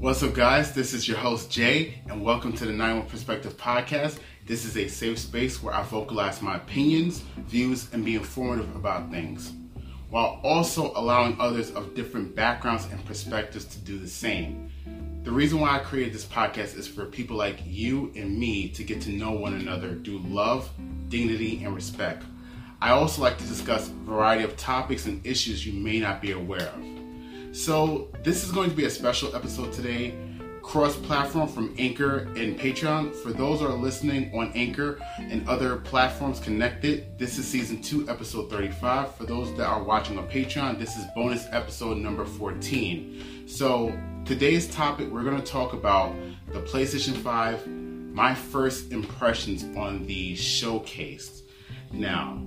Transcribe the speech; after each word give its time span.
What's 0.00 0.22
up, 0.22 0.32
guys? 0.32 0.72
This 0.72 0.94
is 0.94 1.08
your 1.08 1.16
host, 1.16 1.50
Jay, 1.50 2.00
and 2.08 2.22
welcome 2.22 2.52
to 2.52 2.64
the 2.64 2.72
91 2.72 3.08
Perspective 3.08 3.56
Podcast. 3.56 4.20
This 4.46 4.64
is 4.64 4.76
a 4.76 4.86
safe 4.86 5.18
space 5.18 5.60
where 5.60 5.74
I 5.74 5.82
vocalize 5.82 6.40
my 6.40 6.54
opinions, 6.54 7.24
views, 7.38 7.92
and 7.92 8.04
be 8.04 8.14
informative 8.14 8.76
about 8.76 9.10
things, 9.10 9.54
while 10.08 10.38
also 10.44 10.92
allowing 10.94 11.36
others 11.40 11.72
of 11.72 11.96
different 11.96 12.36
backgrounds 12.36 12.86
and 12.92 13.04
perspectives 13.06 13.64
to 13.64 13.78
do 13.80 13.98
the 13.98 14.06
same. 14.06 14.70
The 15.24 15.32
reason 15.32 15.58
why 15.58 15.70
I 15.74 15.80
created 15.80 16.14
this 16.14 16.24
podcast 16.24 16.78
is 16.78 16.86
for 16.86 17.04
people 17.06 17.36
like 17.36 17.58
you 17.66 18.12
and 18.14 18.38
me 18.38 18.68
to 18.68 18.84
get 18.84 19.00
to 19.00 19.10
know 19.10 19.32
one 19.32 19.54
another 19.54 19.96
through 19.96 20.20
love, 20.20 20.70
dignity, 21.08 21.64
and 21.64 21.74
respect. 21.74 22.22
I 22.80 22.90
also 22.90 23.20
like 23.20 23.36
to 23.38 23.44
discuss 23.44 23.88
a 23.88 23.92
variety 24.04 24.44
of 24.44 24.56
topics 24.56 25.06
and 25.06 25.26
issues 25.26 25.66
you 25.66 25.72
may 25.72 25.98
not 25.98 26.22
be 26.22 26.30
aware 26.30 26.68
of. 26.68 26.97
So, 27.52 28.08
this 28.22 28.44
is 28.44 28.52
going 28.52 28.68
to 28.68 28.76
be 28.76 28.84
a 28.84 28.90
special 28.90 29.34
episode 29.34 29.72
today, 29.72 30.14
cross 30.60 30.94
platform 30.96 31.48
from 31.48 31.74
Anchor 31.78 32.28
and 32.36 32.58
Patreon. 32.58 33.14
For 33.14 33.32
those 33.32 33.62
are 33.62 33.70
listening 33.70 34.30
on 34.38 34.52
Anchor 34.54 35.00
and 35.18 35.48
other 35.48 35.76
platforms 35.76 36.40
connected, 36.40 37.18
this 37.18 37.38
is 37.38 37.48
season 37.48 37.80
2, 37.80 38.10
episode 38.10 38.50
35. 38.50 39.14
For 39.14 39.24
those 39.24 39.56
that 39.56 39.66
are 39.66 39.82
watching 39.82 40.18
on 40.18 40.28
Patreon, 40.28 40.78
this 40.78 40.94
is 40.96 41.06
bonus 41.14 41.46
episode 41.50 41.96
number 41.96 42.26
14. 42.26 43.46
So, 43.46 43.98
today's 44.26 44.68
topic, 44.68 45.08
we're 45.10 45.24
going 45.24 45.40
to 45.40 45.46
talk 45.46 45.72
about 45.72 46.14
the 46.52 46.60
PlayStation 46.60 47.16
5, 47.16 47.66
my 47.66 48.34
first 48.34 48.92
impressions 48.92 49.64
on 49.74 50.04
the 50.04 50.36
showcase. 50.36 51.42
Now, 51.92 52.42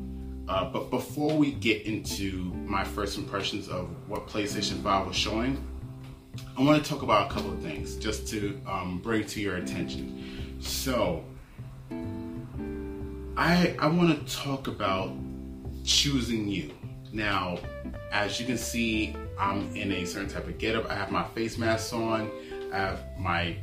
uh, 0.52 0.66
but 0.66 0.90
before 0.90 1.38
we 1.38 1.52
get 1.52 1.84
into 1.84 2.52
my 2.66 2.84
first 2.84 3.18
impressions 3.18 3.70
of 3.70 3.88
what 4.10 4.28
PlayStation 4.28 4.84
5 4.84 5.08
was 5.08 5.16
showing, 5.16 5.66
I 6.58 6.62
want 6.62 6.84
to 6.84 6.90
talk 6.90 7.04
about 7.04 7.32
a 7.32 7.34
couple 7.34 7.54
of 7.54 7.62
things 7.62 7.96
just 7.96 8.28
to 8.30 8.60
um, 8.68 9.00
bring 9.02 9.26
to 9.28 9.40
your 9.40 9.56
attention. 9.56 10.58
So, 10.60 11.24
I 13.38 13.78
I 13.80 13.88
want 13.88 14.28
to 14.28 14.36
talk 14.36 14.68
about 14.68 15.14
choosing 15.86 16.50
you. 16.50 16.74
Now, 17.14 17.58
as 18.12 18.38
you 18.38 18.46
can 18.46 18.58
see, 18.58 19.16
I'm 19.40 19.74
in 19.74 19.94
a 19.94 20.06
certain 20.06 20.30
type 20.30 20.48
of 20.48 20.58
getup. 20.58 20.90
I 20.90 20.96
have 20.96 21.12
my 21.12 21.24
face 21.30 21.58
mask 21.58 21.94
on. 21.94 22.30
I 22.74 22.78
have 22.78 23.00
my 23.18 23.56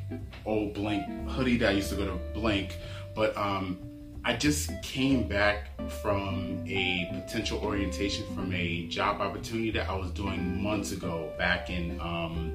old 0.46 0.72
Blink 0.72 1.04
hoodie 1.28 1.58
that 1.58 1.68
I 1.68 1.72
used 1.72 1.90
to 1.90 1.96
go 1.96 2.06
to 2.06 2.18
Blink, 2.32 2.78
but 3.14 3.36
um, 3.36 3.78
I 4.24 4.34
just 4.36 4.70
came 4.82 5.28
back 5.28 5.70
from 6.02 6.62
a 6.66 7.08
potential 7.12 7.60
orientation 7.60 8.26
from 8.34 8.52
a 8.52 8.86
job 8.88 9.20
opportunity 9.20 9.70
that 9.72 9.88
I 9.88 9.94
was 9.94 10.10
doing 10.10 10.62
months 10.62 10.92
ago, 10.92 11.32
back 11.38 11.70
in 11.70 11.98
um, 12.00 12.54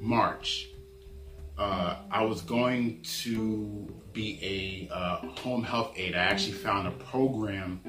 March. 0.00 0.68
Uh, 1.58 1.96
I 2.10 2.24
was 2.24 2.40
going 2.40 3.02
to 3.02 3.94
be 4.12 4.88
a 4.90 4.94
uh, 4.94 5.16
home 5.40 5.62
health 5.62 5.92
aide. 5.96 6.14
I 6.14 6.18
actually 6.18 6.52
found 6.52 6.88
a 6.88 6.92
program, 6.92 7.80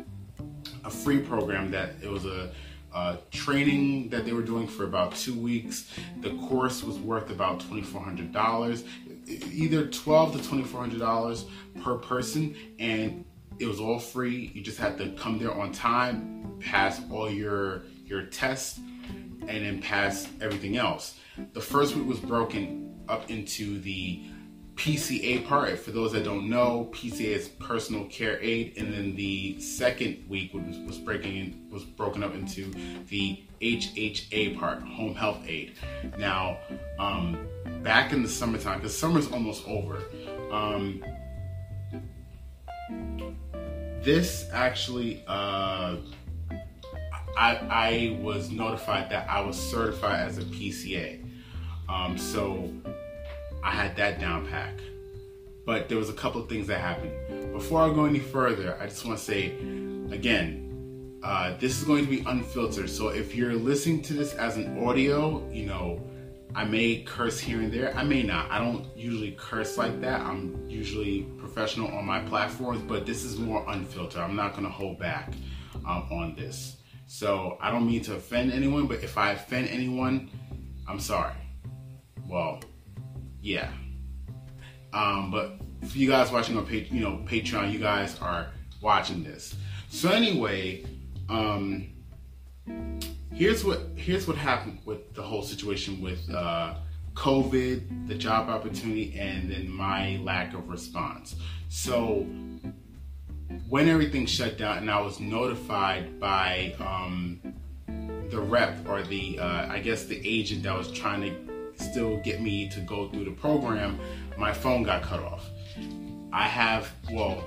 a 0.84 0.90
free 0.90 1.20
program 1.20 1.72
that 1.72 1.92
it 2.02 2.10
was 2.10 2.26
a 2.26 2.52
uh, 2.94 3.18
training 3.30 4.08
that 4.10 4.24
they 4.24 4.32
were 4.32 4.42
doing 4.42 4.68
for 4.68 4.86
about 4.86 5.14
two 5.16 5.38
weeks. 5.38 5.92
The 6.22 6.30
course 6.48 6.82
was 6.84 6.98
worth 6.98 7.30
about 7.30 7.60
twenty 7.60 7.82
four 7.82 8.02
hundred 8.02 8.32
dollars, 8.32 8.86
either 9.28 9.88
twelve 9.88 10.36
to 10.36 10.48
twenty 10.48 10.64
four 10.64 10.82
hundred 10.82 11.00
dollars 11.00 11.46
per 11.84 11.96
person, 11.96 12.56
and 12.80 13.26
it 13.60 13.68
was 13.68 13.80
all 13.80 14.00
free. 14.00 14.52
You 14.54 14.62
just 14.62 14.78
had 14.78 14.98
to 14.98 15.12
come 15.12 15.40
there 15.40 15.54
on 15.54 15.72
time, 15.72 16.58
pass 16.60 17.02
all 17.10 17.30
your 17.30 17.84
your 18.06 18.24
tests, 18.24 18.80
and 19.48 19.66
then 19.66 19.82
pass 19.82 20.28
everything 20.42 20.78
else. 20.78 21.20
The 21.54 21.62
first 21.62 21.96
week 21.96 22.08
was 22.08 22.20
broken 22.20 22.96
up 23.08 23.30
into 23.30 23.80
the 23.80 24.24
PCA 24.76 25.48
part. 25.48 25.80
For 25.80 25.92
those 25.92 26.12
that 26.12 26.24
don't 26.24 26.50
know, 26.50 26.90
PCA 26.92 27.36
is 27.36 27.48
personal 27.48 28.06
care 28.06 28.40
aid, 28.42 28.74
and 28.78 28.94
then 28.94 29.16
the 29.16 29.60
second 29.60 30.26
week 30.28 30.54
was, 30.54 30.78
was 30.80 30.98
breaking 30.98 31.68
was 31.72 31.84
broken 31.84 32.24
up 32.24 32.34
into 32.34 32.72
the 33.08 33.44
HHA 33.62 34.60
part, 34.60 34.82
home 34.84 35.16
health 35.16 35.44
aid. 35.48 35.74
Now, 36.18 36.58
um, 37.00 37.48
back 37.84 38.12
in 38.12 38.22
the 38.22 38.30
summertime, 38.30 38.80
because 38.80 38.98
summer's 38.98 39.32
almost 39.32 39.66
over. 39.68 40.04
Um, 40.52 41.04
this 44.02 44.48
actually, 44.52 45.24
uh, 45.28 45.96
I, 47.38 47.58
I 47.70 48.20
was 48.22 48.52
notified 48.52 49.10
that 49.10 49.30
I 49.30 49.42
was 49.42 49.58
certified 49.58 50.28
as 50.28 50.38
a 50.38 50.44
PCA. 50.44 51.22
Um, 51.90 52.18
so 52.18 52.72
I 53.66 53.72
had 53.72 53.96
that 53.96 54.20
down 54.20 54.48
pack. 54.48 54.80
But 55.66 55.90
there 55.90 55.98
was 55.98 56.10
a 56.10 56.14
couple 56.14 56.40
of 56.40 56.48
things 56.48 56.68
that 56.68 56.80
happened. 56.80 57.52
Before 57.52 57.82
I 57.82 57.92
go 57.92 58.06
any 58.06 58.20
further, 58.20 58.78
I 58.80 58.86
just 58.86 59.04
want 59.04 59.18
to 59.18 59.24
say 59.24 59.48
again, 60.12 61.20
uh, 61.24 61.58
this 61.58 61.80
is 61.80 61.84
going 61.84 62.06
to 62.06 62.10
be 62.10 62.24
unfiltered. 62.28 62.88
So 62.88 63.08
if 63.08 63.34
you're 63.34 63.56
listening 63.56 64.04
to 64.04 64.14
this 64.14 64.34
as 64.36 64.58
an 64.58 64.86
audio, 64.86 65.50
you 65.52 65.66
know, 65.66 66.00
I 66.54 66.64
may 66.64 67.02
curse 67.02 67.40
here 67.40 67.60
and 67.60 67.74
there. 67.74 67.92
I 67.98 68.04
may 68.04 68.22
not. 68.22 68.52
I 68.52 68.60
don't 68.60 68.86
usually 68.96 69.32
curse 69.32 69.80
like 69.80 70.00
that. 70.02 70.22
I'm 70.22 70.70
usually 70.70 71.24
professional 71.40 71.88
on 71.88 72.06
my 72.06 72.20
platforms, 72.20 72.84
but 72.84 73.08
this 73.08 73.24
is 73.24 73.40
more 73.40 73.66
unfiltered. 73.68 74.22
I'm 74.22 74.36
not 74.36 74.52
going 74.52 74.66
to 74.66 74.70
hold 74.72 75.00
back 75.00 75.34
um, 75.88 76.08
on 76.12 76.36
this. 76.36 76.78
So 77.08 77.58
I 77.60 77.72
don't 77.72 77.88
mean 77.88 78.04
to 78.04 78.16
offend 78.16 78.54
anyone, 78.54 78.86
but 78.86 79.04
if 79.04 79.18
I 79.18 79.32
offend 79.32 79.70
anyone, 79.70 80.30
I'm 80.88 81.00
sorry. 81.00 81.34
Well, 82.28 82.62
yeah. 83.46 83.70
Um, 84.92 85.30
but 85.30 85.60
for 85.88 85.98
you 85.98 86.10
guys 86.10 86.32
watching 86.32 86.58
on 86.58 86.68
you 86.68 87.00
know 87.00 87.24
Patreon, 87.26 87.72
you 87.72 87.80
guys 87.80 88.20
are 88.20 88.48
watching 88.82 89.24
this. 89.24 89.56
So 89.90 90.10
anyway, 90.10 90.84
um, 91.30 91.90
here's 93.32 93.64
what 93.64 93.82
here's 93.96 94.28
what 94.28 94.36
happened 94.36 94.80
with 94.84 95.14
the 95.14 95.22
whole 95.22 95.44
situation 95.44 96.02
with 96.02 96.28
uh, 96.34 96.76
COVID, 97.14 98.08
the 98.08 98.16
job 98.16 98.50
opportunity, 98.50 99.16
and 99.18 99.52
then 99.52 99.70
my 99.70 100.18
lack 100.24 100.56
of 100.56 100.68
response. 100.68 101.36
So 101.70 102.26
when 103.70 103.88
everything 103.88 104.26
shut 104.26 104.58
down, 104.58 104.80
and 104.80 104.90
I 104.90 105.00
was 105.02 105.20
notified 105.20 106.20
by 106.20 106.74
um, 106.80 107.40
the 108.32 108.42
rep 108.42 108.90
or 108.90 109.04
the 109.04 109.38
uh, 109.38 109.68
I 109.70 109.80
guess 109.80 110.06
the 110.06 110.20
agent 110.28 110.64
that 110.64 110.76
was 110.76 110.92
trying 110.92 111.22
to 111.22 111.55
still 111.78 112.18
get 112.18 112.42
me 112.42 112.70
to 112.70 112.80
go 112.82 113.10
through 113.10 113.26
the 113.26 113.32
program, 113.32 114.00
my 114.38 114.54
phone 114.54 114.84
got 114.84 115.02
cut 115.02 115.22
off. 115.22 115.50
I 116.32 116.44
have, 116.44 116.92
well, 117.12 117.46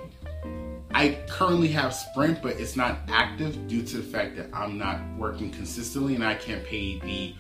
I 0.95 1.19
currently 1.29 1.69
have 1.69 1.95
Sprint, 1.95 2.43
but 2.43 2.59
it's 2.59 2.77
not 2.77 3.01
active 3.09 3.69
due 3.69 3.83
to 3.83 3.97
the 3.99 4.03
fact 4.03 4.37
that 4.37 4.49
I'm 4.53 4.79
not 4.79 5.01
working 5.17 5.51
consistently 5.51 6.15
and 6.15 6.25
I 6.25 6.35
can't 6.35 6.65
pay 6.65 6.99
the 7.01 7.35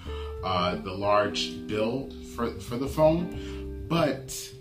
uh, 0.44 0.76
the 0.76 0.92
large 0.92 1.66
bill 1.66 2.10
for 2.36 2.50
for 2.60 2.76
the 2.76 2.86
phone. 2.86 3.86
But 3.88 4.52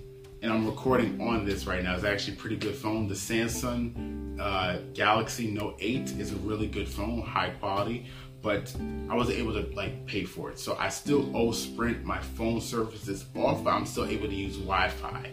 and 0.41 0.51
I'm 0.51 0.65
recording 0.65 1.19
on 1.21 1.45
this 1.45 1.67
right 1.67 1.83
now. 1.83 1.95
It's 1.95 2.03
actually 2.03 2.33
a 2.35 2.38
pretty 2.38 2.55
good 2.55 2.75
phone. 2.75 3.07
The 3.07 3.15
Samsung 3.15 4.39
uh, 4.39 4.79
Galaxy 4.94 5.51
Note 5.51 5.75
8 5.79 6.11
is 6.11 6.31
a 6.31 6.38
really 6.38 6.67
good 6.67 6.88
phone, 6.88 7.21
high 7.21 7.49
quality 7.49 8.05
but 8.47 8.73
I 9.09 9.15
wasn't 9.15 9.39
able 9.39 9.51
to 9.61 9.75
like 9.75 10.05
pay 10.05 10.23
for 10.23 10.49
it. 10.49 10.57
So 10.57 10.77
I 10.79 10.87
still 10.87 11.35
owe 11.35 11.51
Sprint. 11.51 12.05
My 12.05 12.19
phone 12.19 12.61
service 12.61 13.09
is 13.09 13.25
off, 13.35 13.61
but 13.61 13.71
I'm 13.71 13.85
still 13.85 14.05
able 14.05 14.29
to 14.29 14.33
use 14.33 14.55
Wi-Fi. 14.55 15.31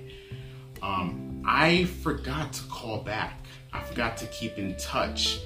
Um, 0.82 1.40
I 1.46 1.84
forgot 1.84 2.52
to 2.54 2.62
call 2.64 2.98
back. 2.98 3.46
I 3.72 3.84
forgot 3.84 4.16
to 4.16 4.26
keep 4.26 4.58
in 4.58 4.76
touch 4.78 5.38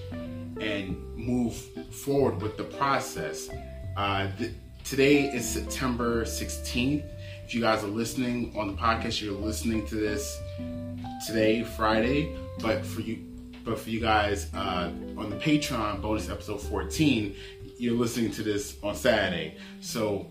and 0.59 0.97
move 1.15 1.57
forward 1.93 2.41
with 2.41 2.57
the 2.57 2.65
process. 2.65 3.51
Uh, 3.99 4.29
th- 4.39 4.53
today 4.83 5.25
is 5.27 5.47
September 5.47 6.25
16th. 6.25 7.05
If 7.45 7.55
you 7.55 7.61
guys 7.61 7.85
are 7.85 7.89
listening 7.89 8.57
on 8.57 8.69
the 8.69 8.81
podcast, 8.81 9.21
you're 9.21 9.33
listening 9.35 9.87
to 9.89 9.95
this 9.97 10.41
today, 11.27 11.65
Friday. 11.65 12.35
But 12.61 12.83
for 12.87 13.03
you, 13.03 13.29
but 13.69 13.79
for 13.79 13.91
you 13.91 14.01
guys 14.01 14.53
uh, 14.55 14.91
on 15.17 15.31
the 15.31 15.37
Patreon 15.37 16.01
bonus 16.01 16.29
episode 16.29 16.61
14, 16.61 17.37
you're 17.79 17.97
listening 17.97 18.31
to 18.33 18.43
this 18.43 18.77
on 18.83 18.95
Saturday. 18.95 19.57
So 19.81 20.27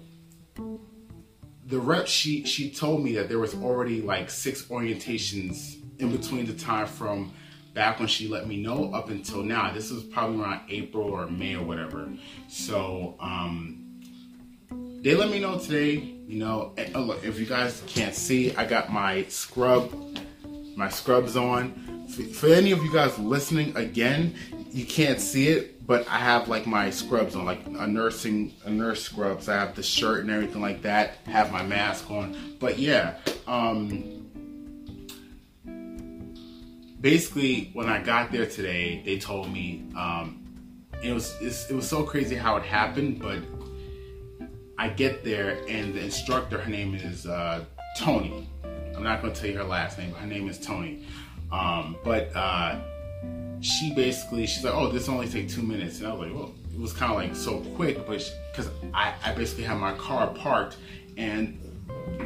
the 1.66 1.80
rep 1.80 2.08
she 2.08 2.46
she 2.46 2.72
told 2.72 3.04
me 3.04 3.14
that 3.16 3.30
there 3.30 3.40
was 3.40 3.56
already 3.56 4.02
like 4.02 4.30
six 4.30 4.64
orientations 4.64 5.78
in 6.00 6.12
between 6.12 6.46
the 6.46 6.54
time 6.54 6.88
from 6.88 7.34
back 7.74 8.00
when 8.00 8.08
she 8.08 8.28
let 8.28 8.48
me 8.48 8.62
know 8.62 8.92
up 8.94 9.10
until 9.10 9.44
now. 9.44 9.72
This 9.74 9.92
was 9.92 10.04
probably 10.04 10.42
around 10.42 10.62
April 10.70 11.04
or 11.04 11.28
May 11.28 11.56
or 11.56 11.64
whatever. 11.64 12.10
So 12.48 13.16
um 13.20 13.84
they 15.02 15.16
let 15.16 15.30
me 15.30 15.40
know 15.40 15.60
today, 15.60 15.94
you 16.28 16.40
know, 16.40 16.74
and, 16.76 16.96
oh, 16.96 17.02
look, 17.02 17.24
if 17.24 17.40
you 17.40 17.46
guys 17.46 17.84
can't 17.88 18.16
see, 18.16 18.54
I 18.56 18.66
got 18.66 18.92
my 18.92 19.24
scrub, 19.30 19.94
my 20.76 20.90
scrubs 20.90 21.38
on. 21.38 22.08
For 22.34 22.48
any 22.48 22.72
of 22.72 22.84
you 22.84 22.92
guys 22.92 23.18
listening 23.20 23.76
again, 23.78 24.36
you 24.78 24.86
can't 24.86 25.20
see 25.20 25.48
it, 25.48 25.88
but 25.88 26.08
I 26.08 26.20
have 26.20 26.48
like 26.48 26.68
my 26.68 26.92
scrubs 26.92 27.36
on, 27.36 27.46
like 27.46 27.66
a 27.66 27.88
nursing 27.88 28.54
a 28.64 28.70
nurse 28.70 29.02
scrubs. 29.02 29.50
I 29.50 29.56
have 29.56 29.76
the 29.76 29.82
shirt 29.82 30.22
and 30.22 30.30
everything 30.30 30.62
like 30.62 30.84
that. 30.84 31.16
Have 31.26 31.52
my 31.52 31.64
mask 31.64 32.12
on. 32.12 32.38
But 32.60 32.78
yeah, 32.78 33.16
um, 33.48 34.30
basically 37.02 37.72
when 37.74 37.90
I 37.90 38.04
got 38.04 38.32
there 38.32 38.46
today, 38.46 39.02
they 39.04 39.18
told 39.18 39.52
me 39.52 39.84
um, 39.98 40.46
it 41.02 41.12
was 41.12 41.36
it 41.42 41.74
was 41.74 41.90
so 41.90 42.04
crazy 42.04 42.36
how 42.36 42.56
it 42.58 42.64
happened, 42.64 43.20
but 43.20 43.40
I 44.78 44.90
get 44.90 45.24
there 45.24 45.58
and 45.68 45.96
the 45.96 46.02
instructor, 46.02 46.60
her 46.60 46.70
name 46.70 46.94
is 46.94 47.26
uh, 47.26 47.66
Tony. 47.98 48.48
I'm 48.96 49.02
not 49.02 49.24
going 49.24 49.34
to 49.34 49.42
tell 49.42 49.50
you 49.50 49.58
her 49.58 49.64
last 49.64 49.98
name, 49.98 50.12
but 50.12 50.20
her 50.20 50.28
name 50.28 50.48
is 50.48 50.60
Tony. 50.60 51.04
Um, 51.52 51.98
but 52.04 52.30
uh, 52.36 52.80
she 53.62 53.94
basically, 53.94 54.46
she's 54.46 54.64
like, 54.64 54.74
oh, 54.74 54.92
this 54.92 55.10
only 55.10 55.28
take 55.28 55.50
two 55.50 55.62
minutes. 55.62 56.00
And 56.00 56.08
I 56.08 56.14
was 56.14 56.28
like, 56.28 56.34
well, 56.38 56.54
it 56.74 56.80
was 56.80 56.94
kind 56.94 57.12
of 57.12 57.18
like 57.18 57.36
so 57.36 57.60
quick, 57.76 58.06
but 58.06 58.32
because 58.52 58.70
I, 58.94 59.14
I 59.24 59.34
basically 59.34 59.64
had 59.64 59.78
my 59.78 59.94
car 59.94 60.28
parked 60.28 60.78
and 61.18 61.60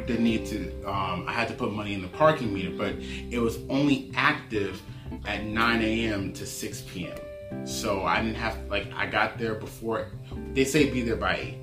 the 0.06 0.14
need 0.14 0.46
to, 0.46 0.82
um, 0.84 1.24
I 1.26 1.32
had 1.32 1.48
to 1.48 1.54
put 1.54 1.72
money 1.72 1.94
in 1.94 2.02
the 2.02 2.08
parking 2.08 2.52
meter, 2.52 2.70
but 2.76 2.94
it 3.30 3.38
was 3.38 3.58
only 3.68 4.10
active 4.14 4.80
at 5.26 5.44
9 5.44 5.82
a.m. 5.82 6.32
to 6.34 6.46
6 6.46 6.82
p.m. 6.82 7.66
So 7.66 8.04
I 8.04 8.20
didn't 8.22 8.36
have, 8.36 8.58
like, 8.68 8.92
I 8.94 9.06
got 9.06 9.38
there 9.38 9.54
before, 9.54 10.08
they 10.52 10.64
say 10.64 10.90
be 10.90 11.02
there 11.02 11.16
by 11.16 11.36
8, 11.36 11.58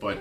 but 0.00 0.18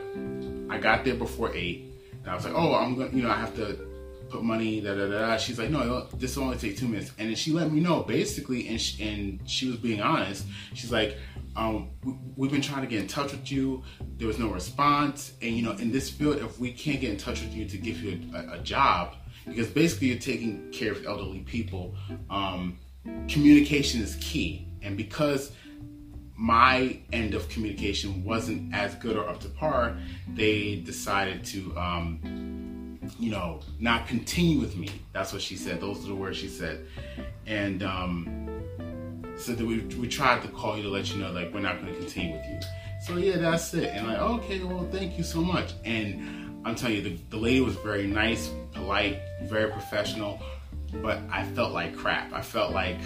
I 0.69 0.77
got 0.77 1.05
there 1.05 1.15
before 1.15 1.55
8. 1.55 1.85
And 2.21 2.31
I 2.31 2.35
was 2.35 2.45
like, 2.45 2.55
oh, 2.55 2.73
I'm 2.73 2.95
to, 2.97 3.15
you 3.15 3.23
know, 3.23 3.29
I 3.29 3.35
have 3.35 3.55
to 3.55 3.84
put 4.29 4.43
money, 4.43 4.81
da 4.81 4.95
da 4.95 5.07
da. 5.07 5.37
She's 5.37 5.57
like, 5.59 5.69
no, 5.69 6.07
this 6.13 6.35
will 6.35 6.45
only 6.45 6.57
take 6.57 6.77
two 6.77 6.87
minutes. 6.87 7.11
And 7.17 7.29
then 7.29 7.35
she 7.35 7.51
let 7.51 7.71
me 7.71 7.79
know 7.79 8.03
basically, 8.03 8.67
and 8.67 8.79
she, 8.79 9.03
and 9.07 9.49
she 9.49 9.67
was 9.67 9.77
being 9.77 10.01
honest. 10.01 10.45
She's 10.73 10.91
like, 10.91 11.17
um, 11.55 11.89
we, 12.35 12.47
have 12.47 12.51
been 12.51 12.61
trying 12.61 12.81
to 12.81 12.87
get 12.87 12.99
in 12.99 13.07
touch 13.07 13.31
with 13.31 13.51
you. 13.51 13.83
There 14.17 14.27
was 14.27 14.39
no 14.39 14.49
response. 14.49 15.33
And 15.41 15.51
you 15.55 15.63
know, 15.63 15.71
in 15.71 15.91
this 15.91 16.09
field, 16.09 16.37
if 16.37 16.59
we 16.59 16.71
can't 16.71 16.99
get 16.99 17.11
in 17.11 17.17
touch 17.17 17.41
with 17.41 17.53
you 17.53 17.65
to 17.65 17.77
give 17.77 18.01
you 18.01 18.19
a, 18.35 18.55
a 18.55 18.59
job, 18.59 19.15
because 19.45 19.67
basically 19.67 20.07
you're 20.07 20.19
taking 20.19 20.71
care 20.71 20.91
of 20.91 21.05
elderly 21.05 21.41
people, 21.41 21.95
um, 22.29 22.77
communication 23.27 24.01
is 24.01 24.17
key. 24.19 24.67
And 24.81 24.97
because 24.97 25.51
my 26.37 26.99
end 27.13 27.33
of 27.33 27.47
communication 27.49 28.23
wasn't 28.23 28.73
as 28.73 28.93
good 28.95 29.15
or 29.15 29.27
up 29.29 29.39
to 29.41 29.49
par, 29.49 29.97
they 30.33 30.81
decided 30.85 31.45
to 31.45 31.77
um, 31.77 32.74
you 33.19 33.31
know, 33.31 33.61
not 33.79 34.07
continue 34.07 34.59
with 34.59 34.75
me. 34.77 34.89
That's 35.13 35.33
what 35.33 35.41
she 35.41 35.55
said. 35.55 35.81
Those 35.81 36.03
are 36.05 36.09
the 36.09 36.15
words 36.15 36.37
she 36.37 36.47
said. 36.47 36.85
And 37.45 37.83
um, 37.83 38.63
so 39.37 39.53
that 39.53 39.65
we, 39.65 39.79
we 39.99 40.07
tried 40.07 40.41
to 40.43 40.47
call 40.49 40.77
you 40.77 40.83
to 40.83 40.89
let 40.89 41.11
you 41.11 41.19
know, 41.21 41.31
like, 41.31 41.53
we're 41.53 41.59
not 41.59 41.81
going 41.81 41.93
to 41.93 41.99
continue 41.99 42.35
with 42.35 42.45
you. 42.45 42.59
So 43.05 43.17
yeah, 43.17 43.37
that's 43.37 43.73
it. 43.73 43.89
And 43.93 44.07
like, 44.07 44.19
okay, 44.19 44.63
well, 44.63 44.87
thank 44.91 45.17
you 45.17 45.23
so 45.23 45.41
much. 45.41 45.73
And 45.83 46.61
I'm 46.65 46.75
telling 46.75 46.95
you, 46.95 47.01
the, 47.01 47.17
the 47.29 47.37
lady 47.37 47.61
was 47.61 47.75
very 47.75 48.07
nice, 48.07 48.49
polite, 48.73 49.19
very 49.43 49.71
professional, 49.71 50.41
but 51.01 51.19
I 51.31 51.45
felt 51.45 51.73
like 51.73 51.95
crap. 51.95 52.33
I 52.33 52.41
felt 52.41 52.71
like, 52.71 52.97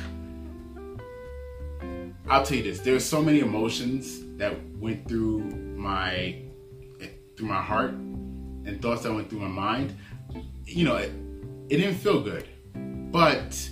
I'll 2.29 2.43
tell 2.43 2.57
you 2.57 2.63
this, 2.63 2.79
there's 2.79 3.03
so 3.03 3.21
many 3.21 3.39
emotions 3.39 4.21
that 4.37 4.55
went 4.77 5.07
through 5.07 5.39
my, 5.39 6.41
through 7.35 7.47
my 7.47 7.61
heart 7.61 7.93
and 8.65 8.81
thoughts 8.81 9.03
that 9.03 9.13
went 9.13 9.29
through 9.29 9.39
my 9.39 9.47
mind, 9.47 9.95
you 10.65 10.85
know, 10.85 10.95
it, 10.95 11.11
it 11.69 11.77
didn't 11.77 11.95
feel 11.95 12.21
good. 12.21 12.47
But, 13.11 13.69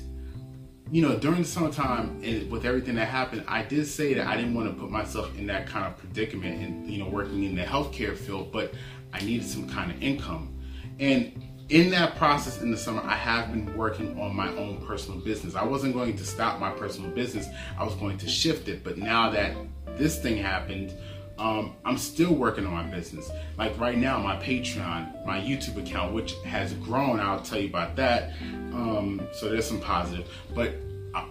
you 0.91 1.01
know, 1.01 1.17
during 1.17 1.41
the 1.41 1.47
summertime 1.47 2.19
and 2.23 2.49
with 2.49 2.65
everything 2.65 2.95
that 2.95 3.07
happened, 3.07 3.43
I 3.47 3.63
did 3.63 3.85
say 3.87 4.13
that 4.15 4.27
I 4.27 4.35
didn't 4.35 4.55
want 4.55 4.73
to 4.73 4.79
put 4.79 4.89
myself 4.89 5.37
in 5.37 5.45
that 5.47 5.67
kind 5.67 5.85
of 5.85 5.97
predicament 5.97 6.61
and, 6.61 6.89
you 6.89 6.99
know, 6.99 7.09
working 7.09 7.43
in 7.43 7.55
the 7.55 7.63
healthcare 7.63 8.15
field, 8.15 8.51
but 8.51 8.73
I 9.13 9.21
needed 9.21 9.47
some 9.47 9.69
kind 9.69 9.91
of 9.91 10.01
income. 10.01 10.57
And 10.99 11.43
in 11.69 11.89
that 11.91 12.15
process 12.15 12.61
in 12.61 12.71
the 12.71 12.77
summer, 12.77 13.01
I 13.03 13.15
have 13.15 13.51
been 13.51 13.75
working 13.75 14.19
on 14.19 14.35
my 14.35 14.49
own 14.55 14.85
personal 14.85 15.19
business. 15.19 15.55
I 15.55 15.63
wasn't 15.63 15.93
going 15.93 16.15
to 16.15 16.25
stop 16.25 16.59
my 16.59 16.71
personal 16.71 17.11
business, 17.11 17.47
I 17.77 17.83
was 17.83 17.95
going 17.95 18.17
to 18.19 18.27
shift 18.27 18.67
it. 18.67 18.83
But 18.83 18.97
now 18.97 19.29
that 19.31 19.55
this 19.97 20.19
thing 20.19 20.37
happened, 20.37 20.93
um, 21.39 21.75
I'm 21.85 21.97
still 21.97 22.33
working 22.33 22.65
on 22.65 22.73
my 22.73 22.83
business. 22.83 23.29
Like 23.57 23.77
right 23.79 23.97
now, 23.97 24.19
my 24.19 24.37
Patreon, 24.37 25.25
my 25.25 25.39
YouTube 25.39 25.77
account, 25.77 26.13
which 26.13 26.33
has 26.45 26.73
grown, 26.73 27.19
I'll 27.19 27.41
tell 27.41 27.59
you 27.59 27.67
about 27.67 27.95
that. 27.97 28.33
Um, 28.41 29.27
so 29.33 29.49
there's 29.49 29.67
some 29.67 29.79
positive, 29.79 30.27
but 30.55 30.73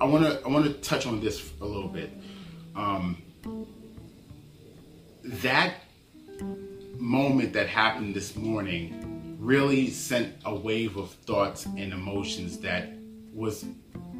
I 0.00 0.04
want 0.04 0.24
to 0.24 0.42
I 0.44 0.48
want 0.48 0.64
to 0.64 0.72
touch 0.74 1.06
on 1.06 1.20
this 1.20 1.52
a 1.60 1.64
little 1.64 1.88
bit. 1.88 2.10
Um, 2.74 3.22
that 5.24 5.74
moment 6.98 7.52
that 7.52 7.68
happened 7.68 8.14
this 8.14 8.36
morning 8.36 9.36
really 9.38 9.90
sent 9.90 10.34
a 10.44 10.54
wave 10.54 10.96
of 10.96 11.10
thoughts 11.10 11.66
and 11.66 11.92
emotions 11.92 12.58
that 12.58 12.90
was 13.32 13.64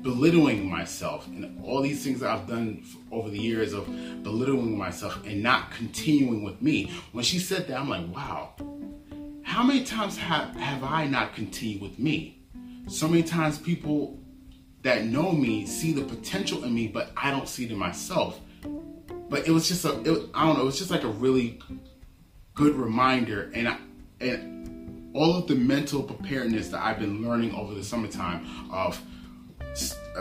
belittling 0.07 0.71
myself 0.71 1.27
and 1.27 1.61
all 1.65 1.83
these 1.83 2.05
things 2.05 2.21
that 2.21 2.31
I've 2.31 2.47
done 2.47 2.85
over 3.11 3.29
the 3.29 3.41
years 3.41 3.73
of 3.73 3.87
belittling 4.23 4.79
myself 4.79 5.27
and 5.27 5.43
not 5.43 5.73
continuing 5.73 6.45
with 6.45 6.63
me. 6.63 6.93
When 7.11 7.25
she 7.25 7.41
said 7.41 7.67
that, 7.67 7.77
I'm 7.77 7.89
like, 7.89 8.07
wow, 8.15 8.55
how 9.43 9.65
many 9.65 9.83
times 9.83 10.17
have, 10.17 10.55
have 10.55 10.85
I 10.85 11.09
not 11.09 11.35
continued 11.35 11.83
with 11.83 11.99
me? 11.99 12.41
So 12.87 13.09
many 13.09 13.25
times 13.25 13.59
people 13.59 14.21
that 14.83 15.05
know 15.05 15.33
me 15.33 15.67
see 15.67 15.93
the 15.93 16.03
potential 16.03 16.63
in 16.63 16.73
me, 16.73 16.87
but 16.87 17.11
I 17.17 17.33
don't 17.33 17.49
see 17.49 17.65
it 17.65 17.73
in 17.73 17.77
myself. 17.77 18.39
But 19.29 19.49
it 19.49 19.51
was 19.51 19.67
just 19.67 19.85
a, 19.85 20.01
it, 20.03 20.31
I 20.33 20.47
don't 20.47 20.55
know, 20.55 20.63
it 20.63 20.67
was 20.67 20.79
just 20.79 20.93
like 20.93 21.03
a 21.03 21.09
really 21.09 21.61
good 22.55 22.77
reminder. 22.77 23.51
And 23.53 23.69
I, 23.69 23.79
and 24.21 25.11
all 25.17 25.35
of 25.35 25.49
the 25.49 25.57
mental 25.57 26.05
preparedness 26.05 26.69
that 26.69 26.81
I've 26.81 27.01
been 27.01 27.29
learning 27.29 27.57
over 27.57 27.75
the 27.75 27.83
summertime 27.83 28.71
of 28.71 29.03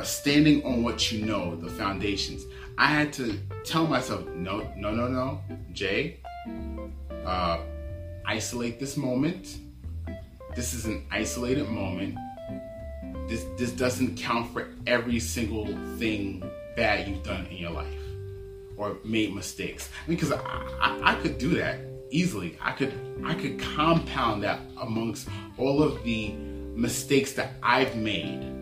standing 0.04 0.64
on 0.66 0.84
what 0.84 1.12
you 1.12 1.26
know, 1.26 1.56
the 1.56 1.70
foundations. 1.70 2.46
I 2.78 2.88
had 2.88 3.14
to 3.14 3.40
tell 3.64 3.88
myself, 3.88 4.26
no, 4.28 4.70
no, 4.76 4.92
no, 4.92 5.08
no, 5.08 5.42
Jay, 5.72 6.20
uh, 7.26 7.60
isolate 8.26 8.80
this 8.80 8.98
moment. 8.98 9.58
This 10.56 10.74
is 10.74 10.86
an 10.86 11.06
isolated 11.12 11.70
moment. 11.70 12.18
This 13.28 13.46
this 13.58 13.72
doesn't 13.72 14.18
count 14.18 14.54
for 14.54 14.68
every 14.86 15.20
single 15.20 15.66
thing 15.98 16.44
bad 16.76 17.08
you've 17.08 17.24
done 17.24 17.46
in 17.48 17.58
your 17.58 17.72
life 17.72 17.94
or 18.78 18.98
made 19.04 19.34
mistakes. 19.34 19.90
Because 20.08 20.32
I, 20.32 20.38
I, 20.82 21.00
I 21.04 21.16
could 21.16 21.38
do 21.38 21.56
that 21.56 21.80
easily. 22.12 22.58
I 22.62 22.72
could 22.72 22.94
I 23.26 23.34
could 23.34 23.60
compound 23.60 24.44
that 24.44 24.60
amongst 24.82 25.28
all 25.58 25.82
of 25.82 26.04
the 26.04 26.34
mistakes 26.76 27.34
that 27.34 27.54
I've 27.64 27.96
made 27.96 28.55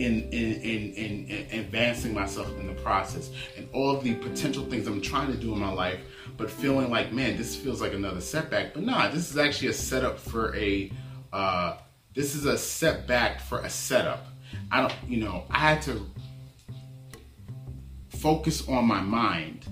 in, 0.00 0.22
in, 0.30 0.52
in, 0.62 1.26
in, 1.26 1.60
advancing 1.60 2.14
myself 2.14 2.48
in 2.58 2.66
the 2.66 2.80
process 2.80 3.30
and 3.56 3.68
all 3.72 3.94
of 3.94 4.02
the 4.02 4.14
potential 4.14 4.64
things 4.64 4.86
I'm 4.86 5.02
trying 5.02 5.30
to 5.30 5.36
do 5.36 5.52
in 5.52 5.58
my 5.58 5.70
life, 5.70 6.00
but 6.38 6.50
feeling 6.50 6.90
like, 6.90 7.12
man, 7.12 7.36
this 7.36 7.54
feels 7.54 7.82
like 7.82 7.92
another 7.92 8.22
setback. 8.22 8.72
But 8.72 8.84
nah, 8.84 9.08
this 9.08 9.30
is 9.30 9.36
actually 9.36 9.68
a 9.68 9.74
setup 9.74 10.18
for 10.18 10.56
a, 10.56 10.90
uh, 11.34 11.76
this 12.14 12.34
is 12.34 12.46
a 12.46 12.56
setback 12.56 13.40
for 13.40 13.60
a 13.60 13.68
setup. 13.68 14.26
I 14.72 14.80
don't, 14.80 14.94
you 15.06 15.18
know, 15.18 15.44
I 15.50 15.58
had 15.58 15.82
to 15.82 16.06
focus 18.08 18.66
on 18.68 18.86
my 18.86 19.02
mind, 19.02 19.66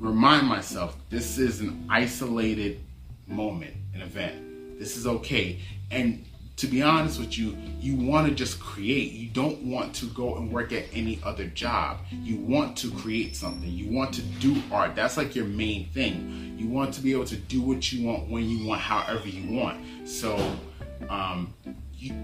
remind 0.00 0.48
myself 0.48 0.96
this 1.10 1.38
is 1.38 1.60
an 1.60 1.86
isolated 1.88 2.80
moment, 3.28 3.74
an 3.94 4.02
event. 4.02 4.78
This 4.80 4.96
is 4.96 5.06
okay. 5.06 5.60
And 5.92 6.24
to 6.60 6.66
be 6.66 6.82
honest 6.82 7.18
with 7.18 7.38
you, 7.38 7.56
you 7.80 7.96
want 7.96 8.28
to 8.28 8.34
just 8.34 8.60
create. 8.60 9.12
You 9.12 9.30
don't 9.30 9.62
want 9.62 9.94
to 9.94 10.06
go 10.08 10.36
and 10.36 10.52
work 10.52 10.74
at 10.74 10.84
any 10.92 11.18
other 11.24 11.46
job. 11.46 12.00
You 12.10 12.36
want 12.36 12.76
to 12.78 12.90
create 12.90 13.34
something. 13.34 13.66
You 13.66 13.90
want 13.90 14.12
to 14.14 14.20
do 14.20 14.62
art. 14.70 14.94
That's 14.94 15.16
like 15.16 15.34
your 15.34 15.46
main 15.46 15.88
thing. 15.88 16.54
You 16.58 16.68
want 16.68 16.92
to 16.94 17.00
be 17.00 17.12
able 17.12 17.24
to 17.24 17.36
do 17.36 17.62
what 17.62 17.90
you 17.90 18.06
want 18.06 18.28
when 18.28 18.46
you 18.46 18.66
want, 18.66 18.82
however 18.82 19.26
you 19.26 19.56
want. 19.56 20.06
So, 20.06 20.36
um, 21.08 21.54
you, 21.94 22.14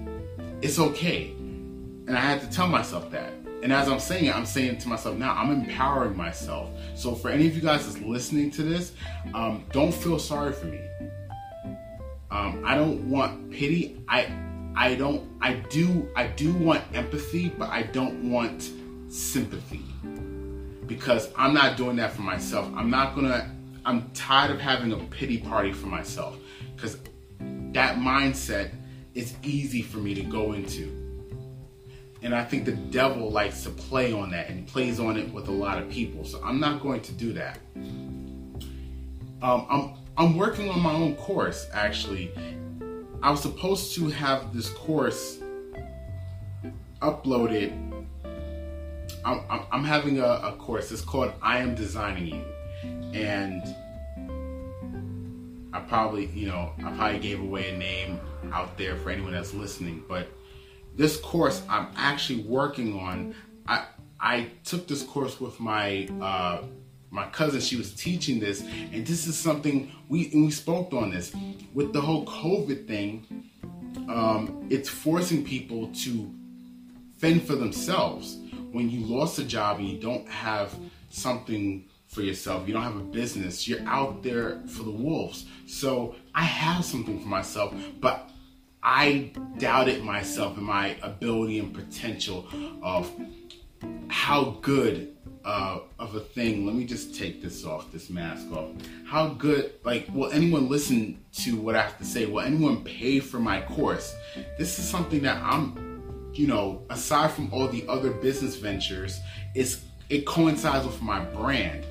it's 0.60 0.78
okay. 0.78 1.30
And 1.30 2.10
I 2.10 2.20
had 2.20 2.42
to 2.42 2.50
tell 2.50 2.68
myself 2.68 3.10
that. 3.12 3.32
And 3.62 3.72
as 3.72 3.88
I'm 3.88 4.00
saying 4.00 4.26
it, 4.26 4.36
I'm 4.36 4.44
saying 4.44 4.76
to 4.80 4.88
myself 4.88 5.16
now, 5.16 5.32
I'm 5.34 5.50
empowering 5.50 6.14
myself. 6.14 6.68
So 6.94 7.14
for 7.14 7.30
any 7.30 7.46
of 7.46 7.54
you 7.54 7.62
guys 7.62 7.86
that's 7.86 8.04
listening 8.04 8.50
to 8.50 8.62
this, 8.62 8.92
um, 9.32 9.64
don't 9.72 9.94
feel 9.94 10.18
sorry 10.18 10.52
for 10.52 10.66
me. 10.66 10.80
Um, 12.36 12.62
I 12.66 12.74
don't 12.74 13.08
want 13.08 13.50
pity. 13.50 13.98
I 14.08 14.30
I 14.76 14.94
don't 14.94 15.26
I 15.40 15.54
do 15.54 16.06
I 16.14 16.26
do 16.26 16.52
want 16.52 16.82
empathy, 16.92 17.48
but 17.48 17.70
I 17.70 17.84
don't 17.84 18.30
want 18.30 18.70
sympathy. 19.08 19.82
Because 20.86 21.30
I'm 21.34 21.54
not 21.54 21.78
doing 21.78 21.96
that 21.96 22.12
for 22.12 22.20
myself. 22.20 22.70
I'm 22.76 22.90
not 22.90 23.14
gonna 23.14 23.50
I'm 23.86 24.10
tired 24.10 24.50
of 24.50 24.60
having 24.60 24.92
a 24.92 24.98
pity 25.06 25.38
party 25.38 25.72
for 25.72 25.86
myself. 25.86 26.36
Because 26.74 26.98
that 27.38 27.96
mindset 27.96 28.70
is 29.14 29.34
easy 29.42 29.80
for 29.80 29.96
me 29.96 30.14
to 30.14 30.22
go 30.22 30.52
into. 30.52 30.92
and 32.22 32.34
I 32.34 32.44
think 32.44 32.66
the 32.66 32.72
devil 32.72 33.30
likes 33.30 33.62
to 33.62 33.70
play 33.70 34.12
on 34.12 34.30
that 34.30 34.50
and 34.50 34.66
plays 34.66 35.00
on 35.00 35.16
it 35.16 35.32
with 35.32 35.48
a 35.48 35.52
lot 35.52 35.78
of 35.78 35.88
people. 35.88 36.24
So 36.24 36.42
I'm 36.44 36.60
not 36.60 36.82
going 36.82 37.00
to 37.02 37.12
do 37.12 37.32
that. 37.34 37.58
Um, 39.42 39.66
I'm 39.70 39.94
I'm 40.18 40.34
working 40.36 40.70
on 40.70 40.80
my 40.80 40.92
own 40.92 41.14
course 41.16 41.68
actually. 41.72 42.32
I 43.22 43.30
was 43.30 43.42
supposed 43.42 43.94
to 43.96 44.08
have 44.08 44.54
this 44.54 44.70
course 44.70 45.38
uploaded. 47.02 47.72
I'm, 49.24 49.40
I'm, 49.50 49.62
I'm 49.72 49.84
having 49.84 50.18
a, 50.20 50.26
a 50.26 50.52
course. 50.58 50.90
It's 50.90 51.02
called 51.02 51.32
I 51.42 51.58
Am 51.58 51.74
Designing 51.74 52.26
You, 52.28 52.44
and 53.12 53.62
I 55.72 55.80
probably 55.80 56.26
you 56.26 56.48
know 56.48 56.72
I 56.78 56.92
probably 56.92 57.18
gave 57.18 57.40
away 57.40 57.74
a 57.74 57.76
name 57.76 58.20
out 58.52 58.78
there 58.78 58.96
for 58.96 59.10
anyone 59.10 59.32
that's 59.32 59.52
listening, 59.52 60.02
but 60.08 60.28
this 60.94 61.18
course 61.18 61.62
I'm 61.68 61.88
actually 61.96 62.42
working 62.44 62.98
on. 62.98 63.34
I 63.68 63.84
I 64.18 64.48
took 64.64 64.86
this 64.88 65.02
course 65.02 65.40
with 65.40 65.60
my 65.60 66.08
uh, 66.22 66.62
my 67.10 67.26
cousin. 67.28 67.60
She 67.60 67.76
was 67.76 67.94
teaching 67.94 68.40
this, 68.40 68.62
and 68.92 69.06
this 69.06 69.26
is 69.26 69.36
something 69.36 69.90
we 70.08 70.30
we 70.34 70.50
spoke 70.50 70.92
on 70.92 71.10
this 71.10 71.34
with 71.74 71.92
the 71.92 72.00
whole 72.00 72.24
COVID 72.26 72.86
thing. 72.86 73.50
Um, 74.08 74.66
it's 74.70 74.88
forcing 74.88 75.44
people 75.44 75.88
to 76.04 76.32
fend 77.18 77.42
for 77.42 77.54
themselves. 77.54 78.38
When 78.72 78.90
you 78.90 79.00
lost 79.00 79.38
a 79.38 79.44
job 79.44 79.78
and 79.78 79.88
you 79.88 79.98
don't 79.98 80.28
have 80.28 80.74
something 81.10 81.88
for 82.08 82.22
yourself, 82.22 82.68
you 82.68 82.74
don't 82.74 82.82
have 82.82 82.96
a 82.96 83.00
business, 83.00 83.66
you're 83.66 83.86
out 83.86 84.22
there 84.22 84.60
for 84.68 84.82
the 84.82 84.90
wolves. 84.90 85.46
So 85.66 86.14
I 86.34 86.42
have 86.42 86.84
something 86.84 87.20
for 87.20 87.28
myself, 87.28 87.74
but 88.00 88.30
I 88.82 89.32
doubted 89.58 90.04
myself 90.04 90.56
and 90.56 90.66
my 90.66 90.96
ability 91.02 91.58
and 91.58 91.74
potential 91.74 92.46
of 92.82 93.10
how 94.08 94.58
good 94.62 95.15
uh, 95.46 95.78
of 96.00 96.14
a 96.16 96.20
thing. 96.20 96.66
Let 96.66 96.74
me 96.74 96.84
just 96.84 97.14
take 97.14 97.40
this 97.40 97.64
off, 97.64 97.92
this 97.92 98.10
mask 98.10 98.50
off. 98.52 98.70
How 99.06 99.28
good, 99.28 99.74
like, 99.84 100.08
will 100.12 100.30
anyone 100.32 100.68
listen 100.68 101.24
to 101.34 101.56
what 101.56 101.76
I 101.76 101.82
have 101.82 101.96
to 101.98 102.04
say? 102.04 102.26
Will 102.26 102.40
anyone 102.40 102.82
pay 102.82 103.20
for 103.20 103.38
my 103.38 103.60
course? 103.62 104.14
This 104.58 104.78
is 104.80 104.86
something 104.86 105.22
that 105.22 105.40
I'm, 105.42 106.32
you 106.34 106.48
know, 106.48 106.82
aside 106.90 107.30
from 107.30 107.52
all 107.52 107.68
the 107.68 107.86
other 107.88 108.10
business 108.10 108.56
ventures, 108.56 109.20
it's 109.54 109.82
it 110.08 110.26
coincides 110.26 110.84
with 110.84 111.00
my 111.00 111.20
brand. 111.20 111.86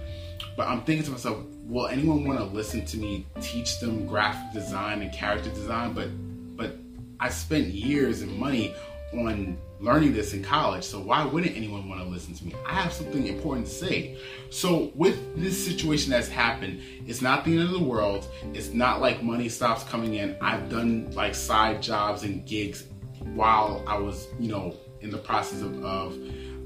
But 0.56 0.68
I'm 0.68 0.84
thinking 0.84 1.06
to 1.06 1.12
myself, 1.12 1.40
will 1.64 1.88
anyone 1.88 2.26
want 2.26 2.40
to 2.40 2.46
listen 2.46 2.86
to 2.86 2.98
me 2.98 3.26
teach 3.42 3.80
them 3.80 4.06
graphic 4.06 4.54
design 4.54 5.02
and 5.02 5.14
character 5.14 5.50
design? 5.50 5.94
But 5.94 6.10
but 6.58 6.78
I 7.20 7.30
spent 7.30 7.68
years 7.68 8.22
and 8.22 8.38
money 8.38 8.74
on 9.20 9.58
learning 9.80 10.14
this 10.14 10.34
in 10.34 10.44
college, 10.44 10.84
so 10.84 11.00
why 11.00 11.26
wouldn't 11.26 11.56
anyone 11.56 11.88
want 11.88 12.02
to 12.02 12.08
listen 12.08 12.34
to 12.34 12.46
me? 12.46 12.56
I 12.66 12.74
have 12.74 12.94
something 12.94 13.28
important 13.28 13.68
to 13.68 13.74
say. 13.74 14.18
So, 14.50 14.92
with 14.96 15.36
this 15.36 15.64
situation 15.64 16.12
that's 16.12 16.28
happened, 16.28 16.82
it's 17.06 17.22
not 17.22 17.46
the 17.46 17.54
end 17.54 17.64
of 17.64 17.72
the 17.72 17.84
world. 17.84 18.28
It's 18.54 18.70
not 18.70 19.02
like 19.02 19.22
money 19.24 19.50
stops 19.50 19.84
coming 19.84 20.16
in. 20.16 20.36
I've 20.42 20.70
done 20.70 21.12
like 21.12 21.36
side 21.36 21.82
jobs 21.82 22.24
and 22.24 22.46
gigs 22.46 22.86
while 23.34 23.84
I 23.88 23.98
was, 23.98 24.28
you 24.40 24.50
know, 24.50 24.76
in 25.02 25.12
the 25.12 25.18
process 25.18 25.62
of, 25.62 25.84
of 25.84 26.18